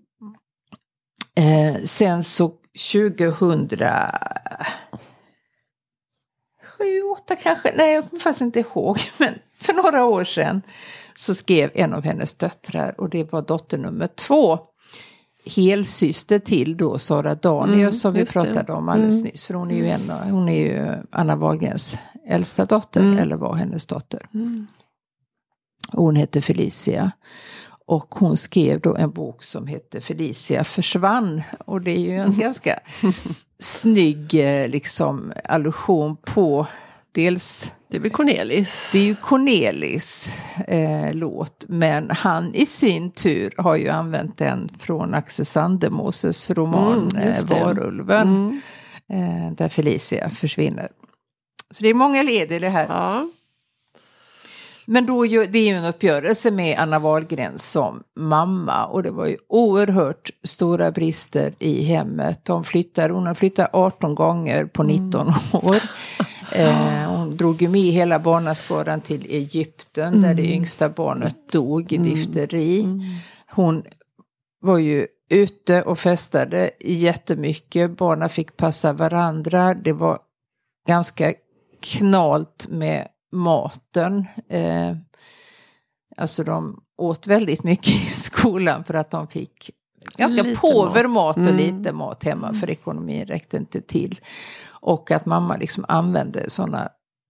Eh, 1.37 1.83
sen 1.85 2.25
så 2.25 2.53
2000 2.93 3.69
sju, 6.83 7.03
åtta 7.03 7.37
kanske, 7.37 7.73
nej 7.77 7.93
jag 7.95 8.09
kommer 8.09 8.21
faktiskt 8.21 8.41
inte 8.43 8.61
ihåg, 8.61 8.99
men 9.19 9.35
för 9.61 9.73
några 9.73 10.05
år 10.05 10.25
sedan 10.25 10.63
så 11.17 11.35
skrev 11.35 11.71
en 11.75 11.93
av 11.95 12.03
hennes 12.05 12.35
döttrar 12.35 13.01
och 13.01 13.11
det 13.11 13.33
var 13.33 13.43
dotter 13.43 13.79
nummer 13.79 14.07
två. 14.07 14.59
Helsyster 15.57 16.39
till 16.39 16.77
då 16.77 16.99
Sara 16.99 17.35
Danius 17.35 17.77
Mm, 17.79 17.93
som 17.93 18.13
vi 18.13 18.21
just 18.21 18.35
det. 18.35 18.41
pratade 18.45 18.73
om 18.73 18.89
alldeles 18.89 19.21
Mm. 19.21 19.31
nyss. 19.31 19.45
För 19.45 19.55
hon 19.55 19.71
är 19.71 19.75
ju, 19.77 19.89
en, 19.89 20.11
hon 20.11 20.49
är 20.49 20.59
ju 20.59 21.03
Anna 21.11 21.37
Wahlgrens 21.37 21.99
äldsta 22.29 22.65
dotter, 22.65 23.01
Mm. 23.01 23.19
eller 23.19 23.37
var 23.37 23.55
hennes 23.55 23.87
dotter. 23.87 24.21
Mm. 24.35 24.67
Hon 25.93 26.17
hette 26.17 26.43
Felicia. 26.43 27.13
Och 27.87 28.15
hon 28.15 28.37
skrev 28.37 28.81
då 28.81 28.97
en 28.97 29.11
bok 29.11 29.43
som 29.45 29.67
hette 29.67 30.01
Felicia 30.01 30.65
försvann. 30.65 31.43
Och 31.67 31.81
det 31.81 31.91
är 31.91 32.01
ju 32.01 32.17
en 32.17 32.35
ganska 32.39 32.81
snygg 33.63 34.35
eh, 34.35 34.69
liksom 34.69 35.33
allusion 35.45 36.17
på 36.17 36.67
dels 37.13 37.73
Det 37.89 38.01
blir 38.01 38.11
Cornelis. 38.11 38.91
det 38.93 38.99
är 38.99 39.05
ju 39.05 39.15
Cornelis 39.15 40.37
eh, 40.69 41.15
låt, 41.15 41.65
men 41.69 42.11
han 42.11 42.55
i 42.55 42.67
sin 42.67 43.11
tur 43.11 43.55
har 43.57 43.77
ju 43.77 43.89
använt 43.89 44.39
den 44.39 44.71
från 44.81 45.15
Axel 45.15 45.47
Sandemoses 45.47 46.51
roman 46.51 47.09
Mm, 47.15 47.29
eh, 47.29 47.45
Varulven, 47.61 48.29
Mm. 49.09 49.47
eh, 49.49 49.53
där 49.53 49.69
Felicia 49.69 50.31
försvinner. 50.31 50.89
Så 51.71 51.83
det 51.83 51.89
är 51.91 51.95
många 51.95 52.23
led 52.23 52.53
i 52.53 52.59
det 52.59 52.69
här. 52.69 52.87
Ja. 52.89 53.29
Men 54.87 55.07
då 55.07 55.25
det 55.25 55.59
är 55.59 55.67
ju 55.67 55.77
en 55.77 55.85
uppgörelse 55.85 56.51
med 56.51 56.79
Anna 56.79 56.99
Wahlgren 56.99 57.59
som 57.59 58.03
mamma 58.17 58.87
och 58.87 59.03
det 59.03 59.11
var 59.11 59.27
ju 59.27 59.37
oerhört 59.49 60.31
stora 60.45 60.91
brister 60.91 61.55
i 61.59 61.83
hemmet. 61.83 62.45
De 62.45 62.65
flyttar, 62.65 63.11
hon 63.11 63.27
har 63.27 63.35
flyttat 63.35 63.71
18 63.73 64.15
gånger 64.15 64.65
på 64.65 64.83
19 64.83 65.33
år. 65.53 65.77
Eh, 66.55 67.11
hon 67.11 67.37
drog 67.37 67.63
ju 67.63 67.69
med 67.69 67.81
hela 67.81 68.19
barnaskaran 68.19 69.01
till 69.01 69.27
Egypten 69.29 70.23
där 70.23 70.35
det 70.35 70.43
yngsta 70.43 70.89
barnet 70.89 71.53
dog 71.53 71.93
i 71.93 71.97
difteri. 71.97 72.87
Hon 73.51 73.83
var 74.61 74.79
ju 74.79 75.07
ute 75.31 75.83
och 75.83 75.99
festade 75.99 76.71
jättemycket. 76.81 77.97
Barnen 77.97 78.29
fick 78.29 78.57
passa 78.57 78.93
varandra. 78.93 79.75
Det 79.75 79.93
var 79.93 80.19
ganska 80.89 81.33
knalt 81.81 82.67
med 82.69 83.09
maten. 83.33 84.27
Eh, 84.49 84.97
alltså 86.17 86.45
de 86.45 86.83
åt 86.97 87.27
väldigt 87.27 87.65
mycket 87.65 87.89
i 87.95 88.11
skolan 88.11 88.85
för 88.85 88.95
att 88.95 89.11
de 89.11 89.27
fick 89.29 89.71
ganska 90.17 90.43
Lite 90.43 90.61
påver 90.61 91.07
mat 91.07 91.37
och 91.37 91.43
Mm. 91.43 91.57
lite 91.57 91.93
mat 91.93 92.25
hemma 92.25 92.55
för 92.55 92.71
ekonomin 92.71 93.27
räckte 93.27 93.57
inte 93.57 93.81
till. 93.81 94.21
Och 94.69 95.11
att 95.11 95.27
mamma 95.27 95.57
liksom 95.57 95.85
använde 95.89 96.51
sådana 96.51 96.89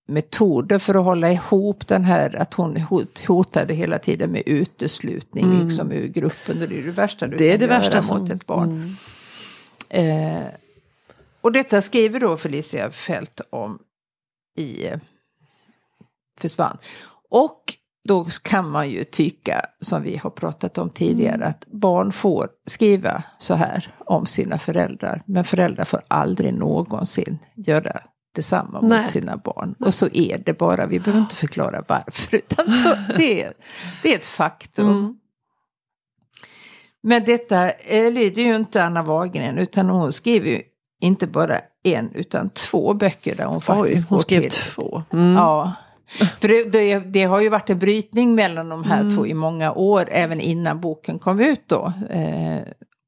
metoder 0.09 0.79
för 0.79 0.95
att 0.95 1.05
hålla 1.05 1.33
ihop 1.33 1.87
den 1.89 2.05
här, 2.05 2.37
att 2.37 2.55
hon 2.55 2.77
hot, 2.77 3.21
hotade 3.27 3.75
hela 3.75 3.99
tiden 3.99 4.31
med 4.33 4.43
uteslutning 4.47 5.45
Mm. 5.45 5.65
liksom 5.65 5.93
ur 5.93 6.07
gruppen. 6.09 6.59
Det 6.59 6.65
är 6.65 6.83
det 6.83 6.91
värsta 6.91 7.27
du 7.27 7.37
Det 7.37 7.45
är 7.45 7.51
kan 7.59 7.69
det 7.69 7.75
göra 7.75 7.79
värsta 7.79 7.97
mot 7.97 8.29
som... 8.29 8.37
ett 8.37 8.47
barn. 8.47 8.97
Mm. 9.91 10.39
Eh, 10.39 10.45
och 11.41 11.53
detta 11.53 11.81
skriver 11.81 12.21
då 12.21 12.37
Felicia 12.37 12.91
Fält 12.91 13.41
om 13.51 13.79
i 14.59 14.87
eh, 14.87 14.99
Försvann. 16.43 16.79
Och 17.31 17.63
då 18.09 18.25
kan 18.43 18.71
man 18.71 18.91
ju 18.91 19.05
tycka, 19.05 19.67
som 19.81 20.03
vi 20.03 20.17
har 20.17 20.31
pratat 20.31 20.79
om 20.79 20.91
tidigare, 20.91 21.35
Mm. 21.35 21.49
att 21.49 21.67
barn 21.67 22.13
får 22.13 22.49
skriva 22.67 23.23
så 23.39 23.55
här 23.55 23.89
om 23.99 24.27
sina 24.27 24.59
föräldrar. 24.59 25.23
Men 25.27 25.45
föräldrar 25.45 25.85
får 25.85 26.03
aldrig 26.09 26.55
någonsin 26.55 27.39
göra 27.57 28.01
detsamma 28.35 28.81
Nej. 28.83 29.01
mot 29.01 29.09
sina 29.11 29.37
barn. 29.37 29.75
Och 29.81 29.95
så 29.95 30.09
är 30.13 30.39
det 30.47 30.59
bara, 30.59 30.87
vi 30.87 31.01
behöver 31.01 31.21
inte 31.23 31.35
förklara 31.37 31.85
varför. 31.89 32.37
Utan 32.37 32.69
så, 32.69 32.95
det, 33.17 33.43
är, 33.43 33.53
det 34.03 34.13
är 34.13 34.17
ett 34.19 34.27
faktum. 34.27 34.89
Mm. 34.89 35.17
Men 37.03 37.25
detta 37.25 37.71
eh, 37.71 38.13
lyder 38.13 38.43
ju 38.43 38.57
inte 38.57 38.85
Anna 38.85 39.03
Wahlgren 39.03 39.59
utan 39.59 39.89
hon 39.89 40.13
skriver 40.13 40.51
ju 40.51 40.63
inte 41.01 41.27
bara 41.27 41.61
en 41.83 42.11
utan 42.15 42.49
två 42.51 42.95
böcker 42.95 43.37
där 43.37 43.45
hon 43.45 43.57
Oj, 43.57 43.61
faktiskt 43.63 44.09
hon 44.09 44.17
går 44.17 44.23
skrev 44.23 44.41
till. 44.41 44.51
två. 44.51 45.03
Mm. 45.13 45.33
Ja. 45.33 45.73
För 46.41 46.49
det, 46.49 46.65
det, 46.65 46.99
det 46.99 47.25
har 47.25 47.41
ju 47.41 47.49
varit 47.49 47.71
en 47.71 47.79
brytning 47.79 48.35
mellan 48.35 48.69
de 48.69 48.85
här 48.85 49.01
Mm. 49.01 49.17
två 49.17 49.27
i 49.27 49.35
många 49.35 49.73
år, 49.73 50.09
även 50.11 50.41
innan 50.41 50.81
boken 50.81 51.19
kom 51.19 51.41
ut 51.41 51.63
då. 51.67 51.93
Eh, 52.11 52.61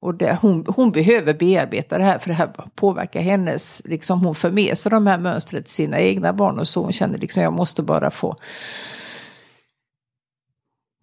och 0.02 0.14
det, 0.14 0.38
hon, 0.40 0.64
hon 0.68 0.92
behöver 0.92 1.34
bearbeta 1.34 1.98
det 1.98 2.04
här 2.04 2.18
för 2.18 2.28
det 2.28 2.34
här 2.34 2.50
påverkar 2.74 3.20
hennes, 3.20 3.82
liksom 3.84 4.24
hon 4.24 4.34
för 4.34 4.50
med 4.50 4.78
sig 4.78 4.90
de 4.90 5.06
här 5.06 5.18
mönstret 5.18 5.64
till 5.64 5.74
sina 5.74 6.00
egna 6.00 6.32
barn 6.32 6.58
och 6.58 6.68
så 6.68 6.82
hon 6.82 6.92
känner 6.92 7.18
liksom 7.18 7.42
jag 7.42 7.52
måste 7.52 7.82
bara 7.82 8.10
få 8.10 8.36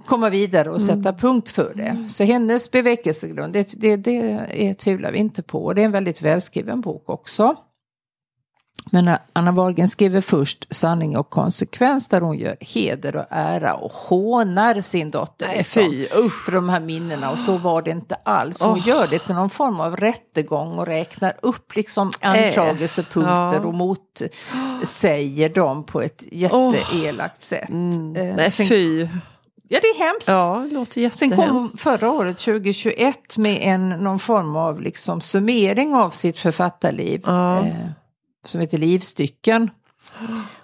komma 0.05 0.29
vidare 0.29 0.69
och 0.71 0.81
sätta 0.81 1.09
Mm. 1.09 1.17
punkt 1.17 1.49
för 1.49 1.73
det. 1.75 2.05
Så 2.09 2.23
hennes 2.23 2.71
bevekelsegrund, 2.71 3.53
det, 3.53 3.73
det, 3.77 3.95
det 3.95 4.17
är, 4.49 4.73
tvivlar 4.73 5.11
vi 5.11 5.17
inte 5.19 5.43
på. 5.43 5.65
Och 5.65 5.75
det 5.75 5.81
är 5.81 5.85
en 5.85 5.91
väldigt 5.91 6.21
välskriven 6.21 6.81
bok 6.81 7.09
också. 7.09 7.55
Men 8.93 9.09
Anna 9.33 9.51
Wahlgren 9.51 9.87
skriver 9.87 10.21
först 10.21 10.67
Sanning 10.69 11.17
och 11.17 11.29
konsekvens 11.29 12.07
där 12.07 12.21
hon 12.21 12.37
gör 12.37 12.55
heder 12.59 13.15
och 13.15 13.25
ära 13.29 13.73
och 13.73 13.91
hånar 13.91 14.81
sin 14.81 15.11
dotter. 15.11 15.47
Nej, 15.47 15.57
liksom, 15.57 15.83
fy, 15.91 16.07
usch. 16.15 16.45
för 16.45 16.51
de 16.51 16.69
här 16.69 16.79
minnena 16.79 17.31
och 17.31 17.39
så 17.39 17.57
var 17.57 17.81
det 17.81 17.91
inte 17.91 18.15
alls. 18.15 18.61
Hon 18.63 18.71
Åh. 18.71 18.87
gör 18.87 19.07
det 19.07 19.19
till 19.19 19.35
någon 19.35 19.49
form 19.49 19.79
av 19.79 19.95
rättegång 19.95 20.79
och 20.79 20.85
räknar 20.87 21.33
upp 21.41 21.75
liksom 21.75 22.11
anklagelsepunkter 22.21 23.59
Ja. 23.59 23.59
och 23.59 23.73
motsäger 23.73 25.49
dem 25.49 25.83
på 25.83 26.01
ett 26.01 26.23
jätteelakt 26.31 27.41
sätt. 27.41 27.69
Mm. 27.69 28.15
Eh, 28.15 28.35
Nej, 28.35 28.51
sen- 28.51 28.67
fy. 28.67 29.07
Ja, 29.73 29.79
det 29.81 29.87
är 29.87 30.07
hemskt. 30.11 30.27
Ja, 30.27 30.65
det 30.69 30.75
låter 30.75 30.93
Sen 30.93 31.03
jättehemskt. 31.03 31.35
kom 31.47 31.55
hon 31.57 31.77
förra 31.77 32.11
året, 32.11 32.37
2021, 32.39 33.37
med 33.37 33.59
en, 33.61 33.89
någon 33.89 34.19
form 34.19 34.55
av 34.55 34.81
liksom 34.81 35.21
summering 35.21 35.95
av 35.95 36.09
sitt 36.09 36.37
författarliv. 36.39 37.21
Ja. 37.25 37.57
Eh, 37.59 37.73
som 38.45 38.61
heter 38.61 38.77
Livstycken. 38.77 39.69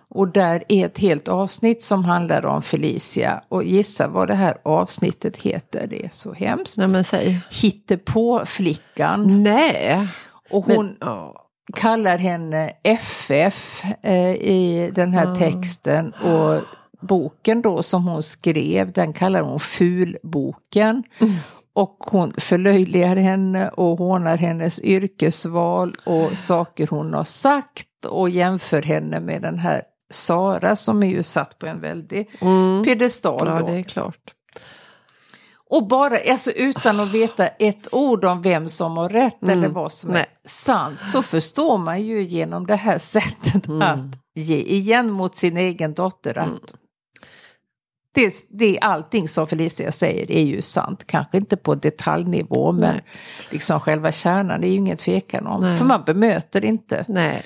Och 0.10 0.28
där 0.32 0.64
är 0.68 0.86
ett 0.86 0.98
helt 0.98 1.28
avsnitt 1.28 1.84
som 1.84 2.06
handlar 2.06 2.46
om 2.46 2.62
Felicia. 2.62 3.44
Och 3.50 3.64
gissa 3.64 4.08
vad 4.08 4.28
det 4.28 4.36
här 4.36 4.58
avsnittet 4.64 5.38
heter, 5.38 5.88
det 5.88 6.06
är 6.06 6.10
så 6.10 6.34
hemskt. 6.34 6.78
Nej 6.78 6.88
men 6.88 7.04
säg. 7.04 7.40
Hittepå 7.52 8.46
flickan. 8.46 9.44
Nej. 9.44 10.08
Och 10.50 10.66
hon 10.66 10.86
Men, 10.86 10.98
ja. 11.00 11.48
kallar 11.76 12.18
henne 12.18 12.72
FF 12.84 13.84
eh, 14.04 14.32
i 14.36 14.92
den 14.96 15.14
här 15.14 15.32
Ah. 15.32 15.36
texten. 15.36 16.14
Och 16.14 16.62
boken 17.02 17.62
då 17.62 17.84
som 17.84 18.08
hon 18.08 18.24
skrev, 18.24 18.92
den 18.92 19.14
kallar 19.14 19.42
hon 19.42 19.60
Fulboken. 19.60 21.04
Mm. 21.20 21.34
Och 21.78 21.98
hon 22.12 22.34
förlöjligar 22.38 23.16
henne 23.16 23.70
och 23.70 23.98
hånar 23.98 24.38
hennes 24.38 24.82
yrkesval 24.82 25.94
och 26.06 26.38
saker 26.38 26.88
hon 26.88 27.14
har 27.14 27.24
sagt 27.24 28.06
och 28.08 28.30
jämför 28.30 28.82
henne 28.82 29.20
med 29.20 29.42
den 29.42 29.60
här 29.60 29.82
Sara 30.10 30.76
som 30.76 31.04
är 31.04 31.08
ju 31.08 31.24
satt 31.24 31.60
på 31.60 31.66
en 31.68 31.82
väldig 31.82 32.30
Mm. 32.42 32.84
piedestal. 32.84 33.48
ja, 33.48 33.60
då. 33.60 33.68
det 33.68 33.74
är 33.74 33.84
klart. 33.84 34.34
Och 35.70 35.88
bara, 35.88 36.18
alltså 36.32 36.52
utan 36.52 37.00
att 37.00 37.12
veta 37.12 37.48
ett 37.48 37.88
ord 37.94 38.26
om 38.26 38.42
vem 38.42 38.68
som 38.68 38.98
har 38.98 39.10
rätt 39.10 39.42
Mm. 39.44 39.58
eller 39.58 39.70
vad 39.70 39.94
som 39.94 40.12
Nej. 40.12 40.22
är 40.22 40.28
sant 40.50 41.04
så 41.04 41.22
förstår 41.22 41.78
man 41.78 42.02
ju 42.04 42.22
genom 42.24 42.66
det 42.66 42.76
här 42.76 42.98
sättet 42.98 43.68
Mm. 43.68 43.82
att 43.82 44.18
ge 44.36 44.58
igen 44.58 45.12
mot 45.12 45.36
sin 45.36 45.58
egen 45.58 45.94
dotter 45.94 46.38
att 46.38 46.48
Mm. 46.48 46.60
Det, 48.18 48.46
det, 48.50 48.80
allting 48.82 49.28
som 49.28 49.48
Felicia 49.48 49.92
säger 49.92 50.32
är 50.32 50.44
ju 50.44 50.62
sant. 50.62 51.04
Kanske 51.08 51.38
inte 51.38 51.58
på 51.58 51.76
detaljnivå 51.76 52.72
men 52.72 52.82
Nej. 52.82 53.04
liksom 53.50 53.80
själva 53.80 54.12
kärnan 54.12 54.62
det 54.62 54.68
är 54.68 54.70
ju 54.70 54.78
ingen 54.78 54.98
tvekan 54.98 55.48
om. 55.48 55.62
Nej. 55.62 55.78
För 55.78 55.86
man 55.86 56.04
bemöter 56.06 56.66
inte. 56.66 57.06
Nej. 57.08 57.42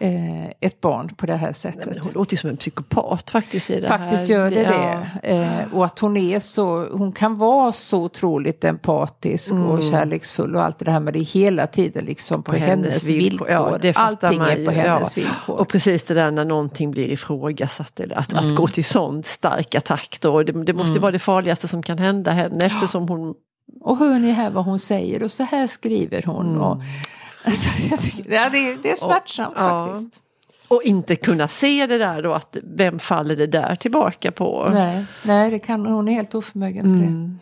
Eh, 0.00 0.46
ett 0.60 0.80
barn 0.80 1.08
på 1.08 1.26
det 1.26 1.36
här 1.36 1.46
Nej, 1.46 1.54
sättet. 1.54 1.86
men 1.86 1.98
hon 2.02 2.12
låter 2.12 2.32
ju 2.32 2.36
som 2.36 2.50
en 2.50 2.56
psykopat 2.56 3.30
faktiskt. 3.30 3.70
I 3.70 3.80
det 3.80 3.88
Faktiskt 3.88 4.28
här. 4.28 4.36
gör 4.36 4.50
det 4.50 4.60
ja. 4.62 5.02
det. 5.22 5.28
Eh, 5.28 5.74
och 5.74 5.84
att 5.84 5.98
hon 5.98 6.16
är 6.16 6.38
så, 6.38 6.88
hon 6.92 7.12
kan 7.12 7.34
vara 7.34 7.72
så 7.72 8.02
otroligt 8.02 8.64
empatisk 8.64 9.52
och 9.52 9.58
Mm. 9.58 9.82
kärleksfull 9.82 10.56
och 10.56 10.62
allt 10.62 10.78
det 10.78 10.90
här 10.90 11.00
men 11.00 11.12
det 11.12 11.18
är 11.18 11.24
hela 11.24 11.66
tiden 11.66 12.04
liksom 12.04 12.42
på, 12.42 12.52
hennes, 12.56 13.08
villkor. 13.10 13.50
Ja, 13.50 13.78
det 13.80 13.92
fattar 13.92 14.26
Allting 14.26 14.38
man 14.38 14.48
är 14.50 14.64
på 14.64 14.70
hennes 14.70 15.16
Ja. 15.16 15.22
villkor. 15.22 15.56
Och 15.60 15.68
precis 15.68 16.02
det 16.02 16.14
där 16.14 16.30
när 16.30 16.44
någonting 16.44 16.90
blir 16.90 17.12
ifrågasatt. 17.12 18.00
Eller 18.00 18.16
att, 18.18 18.32
Mm. 18.32 18.46
att 18.46 18.54
gå 18.56 18.66
till 18.68 18.84
sån 18.84 19.22
stark 19.22 19.74
attack 19.74 20.18
då. 20.20 20.42
Det, 20.42 20.52
det 20.64 20.72
måste 20.72 20.94
ju 20.94 21.00
vara 21.00 21.12
det 21.12 21.18
farligaste 21.18 21.68
som 21.68 21.82
kan 21.82 21.98
hända 21.98 22.30
henne 22.30 22.66
eftersom 22.66 23.08
hon... 23.08 23.34
Och 23.80 23.96
hör 23.98 24.18
ni 24.18 24.30
här 24.32 24.50
vad 24.50 24.64
hon 24.64 24.78
säger 24.78 25.22
och 25.22 25.30
så 25.30 25.42
här 25.42 25.66
skriver 25.66 26.22
hon. 26.26 26.46
Mm. 26.46 26.60
Och, 26.60 26.82
alltså, 27.46 27.68
ja, 28.28 28.48
det, 28.50 28.58
är, 28.58 28.78
det 28.82 28.90
är 28.90 28.96
smärtsamt 28.96 29.54
Ja. 29.56 29.86
faktiskt. 29.86 30.22
Och 30.68 30.82
inte 30.82 31.16
kunna 31.16 31.48
se 31.48 31.86
det 31.86 31.98
där 31.98 32.22
då 32.22 32.32
att 32.32 32.56
vem 32.62 32.98
faller 32.98 33.36
det 33.36 33.46
där 33.46 33.76
tillbaka 33.76 34.32
på? 34.32 34.68
Nej, 34.72 35.04
nej 35.24 35.50
det 35.50 35.58
kan, 35.58 35.86
hon 35.86 36.08
är 36.08 36.12
helt 36.12 36.34
oförmögen 36.34 36.84
till 36.84 37.00
det. 37.00 37.06
Mm. 37.06 37.38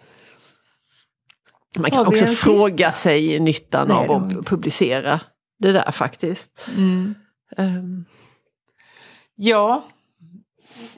Man 1.78 1.90
kan 1.90 2.06
också 2.06 2.26
fråga 2.26 2.92
sig 2.92 3.40
nyttan 3.40 3.88
Nej, 3.88 4.08
av 4.08 4.38
att 4.38 4.46
publicera 4.46 5.20
det 5.58 5.72
där 5.72 5.90
faktiskt. 5.90 6.68
Mm. 6.76 7.14
Ehm, 7.56 8.04
Ja, 9.36 9.84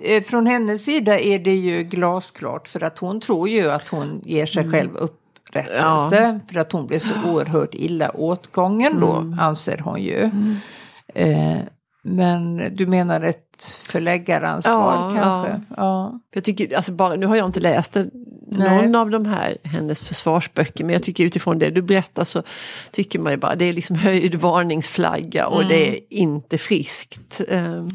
eh, 0.00 0.22
från 0.22 0.46
hennes 0.46 0.84
sida 0.84 1.20
är 1.20 1.38
det 1.38 1.54
ju 1.54 1.82
glasklart 1.82 2.68
för 2.68 2.82
att 2.82 2.98
hon 2.98 3.20
tror 3.20 3.48
ju 3.48 3.70
att 3.70 3.88
hon 3.88 4.22
ger 4.24 4.46
sig 4.46 4.70
själv 4.70 4.96
upprättelse. 5.60 6.40
För 6.52 6.60
att 6.60 6.72
hon 6.72 6.86
blev 6.86 6.98
så 6.98 7.12
oerhört 7.26 7.74
illa 7.74 8.10
åtgången 8.10 9.00
då, 9.00 9.34
anser 9.40 9.78
hon 9.78 10.02
ju. 10.02 10.30
Eh, 11.14 11.58
men 12.02 12.56
du 12.76 12.86
menar 12.86 13.20
ett 13.22 13.76
förläggaransvar 13.82 14.92
Ja, 14.92 15.20
kanske? 15.22 15.62
Ja. 15.76 16.10
För 16.32 16.36
jag 16.36 16.44
tycker, 16.44 16.76
alltså 16.76 16.92
bara, 16.92 17.14
nu 17.16 17.26
har 17.26 17.36
jag 17.36 17.46
inte 17.46 17.60
läst 17.60 17.92
det, 17.92 18.10
någon 18.52 18.94
av 18.94 19.10
de 19.10 19.26
här 19.26 19.56
hennes 19.62 20.02
försvarsböcker 20.02 20.84
men 20.84 20.92
jag 20.92 21.02
tycker 21.02 21.24
utifrån 21.24 21.58
det 21.58 21.70
du 21.70 21.82
berättar 21.82 22.24
så 22.24 22.42
tycker 22.90 23.18
man 23.18 23.32
ju 23.32 23.38
bara 23.38 23.54
det 23.54 23.64
är 23.64 23.72
liksom 23.72 23.96
höjd 23.96 24.34
varningsflagga 24.34 25.46
och 25.46 25.64
det 25.68 25.88
är 25.88 26.00
inte 26.10 26.58
friskt. 26.58 27.40
Ehm, 27.48 27.88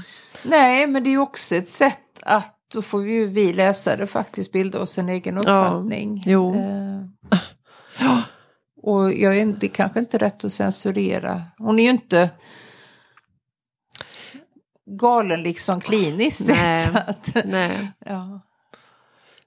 Nej, 0.44 0.88
men 0.88 1.04
det 1.04 1.10
är 1.14 1.18
också 1.18 1.56
ett 1.56 1.70
sätt 1.70 2.00
att 2.22 2.56
då 2.74 2.82
får 2.82 3.06
ju 3.08 3.28
vi 3.28 3.54
läsare 3.54 4.08
faktiskt 4.08 4.52
bilda 4.52 4.80
oss 4.80 4.98
en 4.98 5.10
egen 5.10 5.38
uppfattning. 5.38 6.24
jo. 6.26 6.56
Eh, 8.02 8.20
och 8.84 9.14
jag 9.14 9.38
är, 9.38 9.46
det 9.46 9.66
är 9.66 9.72
kanske 9.72 10.00
inte 10.00 10.18
rätt 10.18 10.44
att 10.46 10.54
censurera. 10.54 11.44
Hon 11.58 11.80
är 11.80 11.84
ju 11.84 11.90
inte 11.90 12.30
galen 15.00 15.44
liksom 15.44 15.82
kliniskt 15.82 16.48
Nej. 16.48 16.86
så 16.88 16.98
att- 16.98 17.46
nej. 17.46 17.92
Ja, 18.06 18.42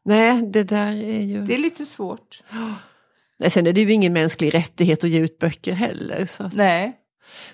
nej, 0.05 0.43
det 0.43 0.63
där 0.65 0.93
är 0.93 1.21
ju... 1.21 1.41
det 1.47 1.55
är 1.55 1.59
lite 1.59 1.87
svårt. 1.87 2.43
Nej, 3.39 3.51
sen 3.51 3.67
är 3.67 3.73
det 3.73 3.81
ju 3.81 3.93
ingen 3.93 4.13
mänsklig 4.13 4.55
rättighet 4.55 5.05
att 5.05 5.11
ge 5.11 5.19
ut 5.19 5.39
böcker 5.39 5.73
heller. 5.73 6.27
Så 6.27 6.43
att... 6.43 6.55
Nej, 6.55 6.97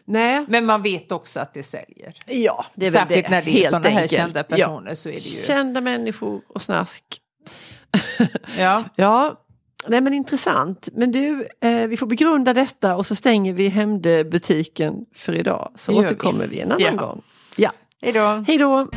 nej. 0.04 0.44
men 0.48 0.66
man 0.66 0.82
vet 0.82 1.12
också 1.12 1.40
att 1.40 1.54
det 1.54 1.62
säljer. 1.62 2.14
Ja, 2.26 2.66
det 2.74 2.86
är 2.86 2.90
Särskilt 2.90 3.24
det. 3.24 3.30
när 3.30 3.42
det 3.42 3.60
är 3.60 3.64
sådana 3.64 3.88
här 3.88 4.06
kända 4.06 4.42
personer 4.42 4.94
så 4.94 5.08
är 5.08 5.12
det 5.12 5.18
ju... 5.18 5.42
Kända 5.42 5.80
människor 5.80 6.42
och 6.48 6.62
snask. 6.62 7.04
Ja. 8.58 8.84
Ja, 8.96 9.46
nej 9.88 10.00
men 10.00 10.14
intressant. 10.14 10.88
Men 10.92 11.12
du, 11.12 11.48
eh, 11.60 11.86
vi 11.86 11.96
får 11.96 12.06
begrunda 12.06 12.54
detta 12.54 12.96
och 12.96 13.06
så 13.06 13.14
stänger 13.14 13.52
vi 13.54 13.68
Hämndebutiken 13.68 14.94
för 15.14 15.32
idag. 15.32 15.72
Så 15.76 15.92
vi. 15.92 15.98
återkommer 15.98 16.46
vi 16.46 16.60
en 16.60 16.72
annan 16.72 16.80
Ja. 16.96 17.06
gång. 17.06 17.22
Ja, 17.56 17.72
Hej 18.02 18.12
då. 18.12 18.44
hej 18.46 18.58
då! 18.58 18.88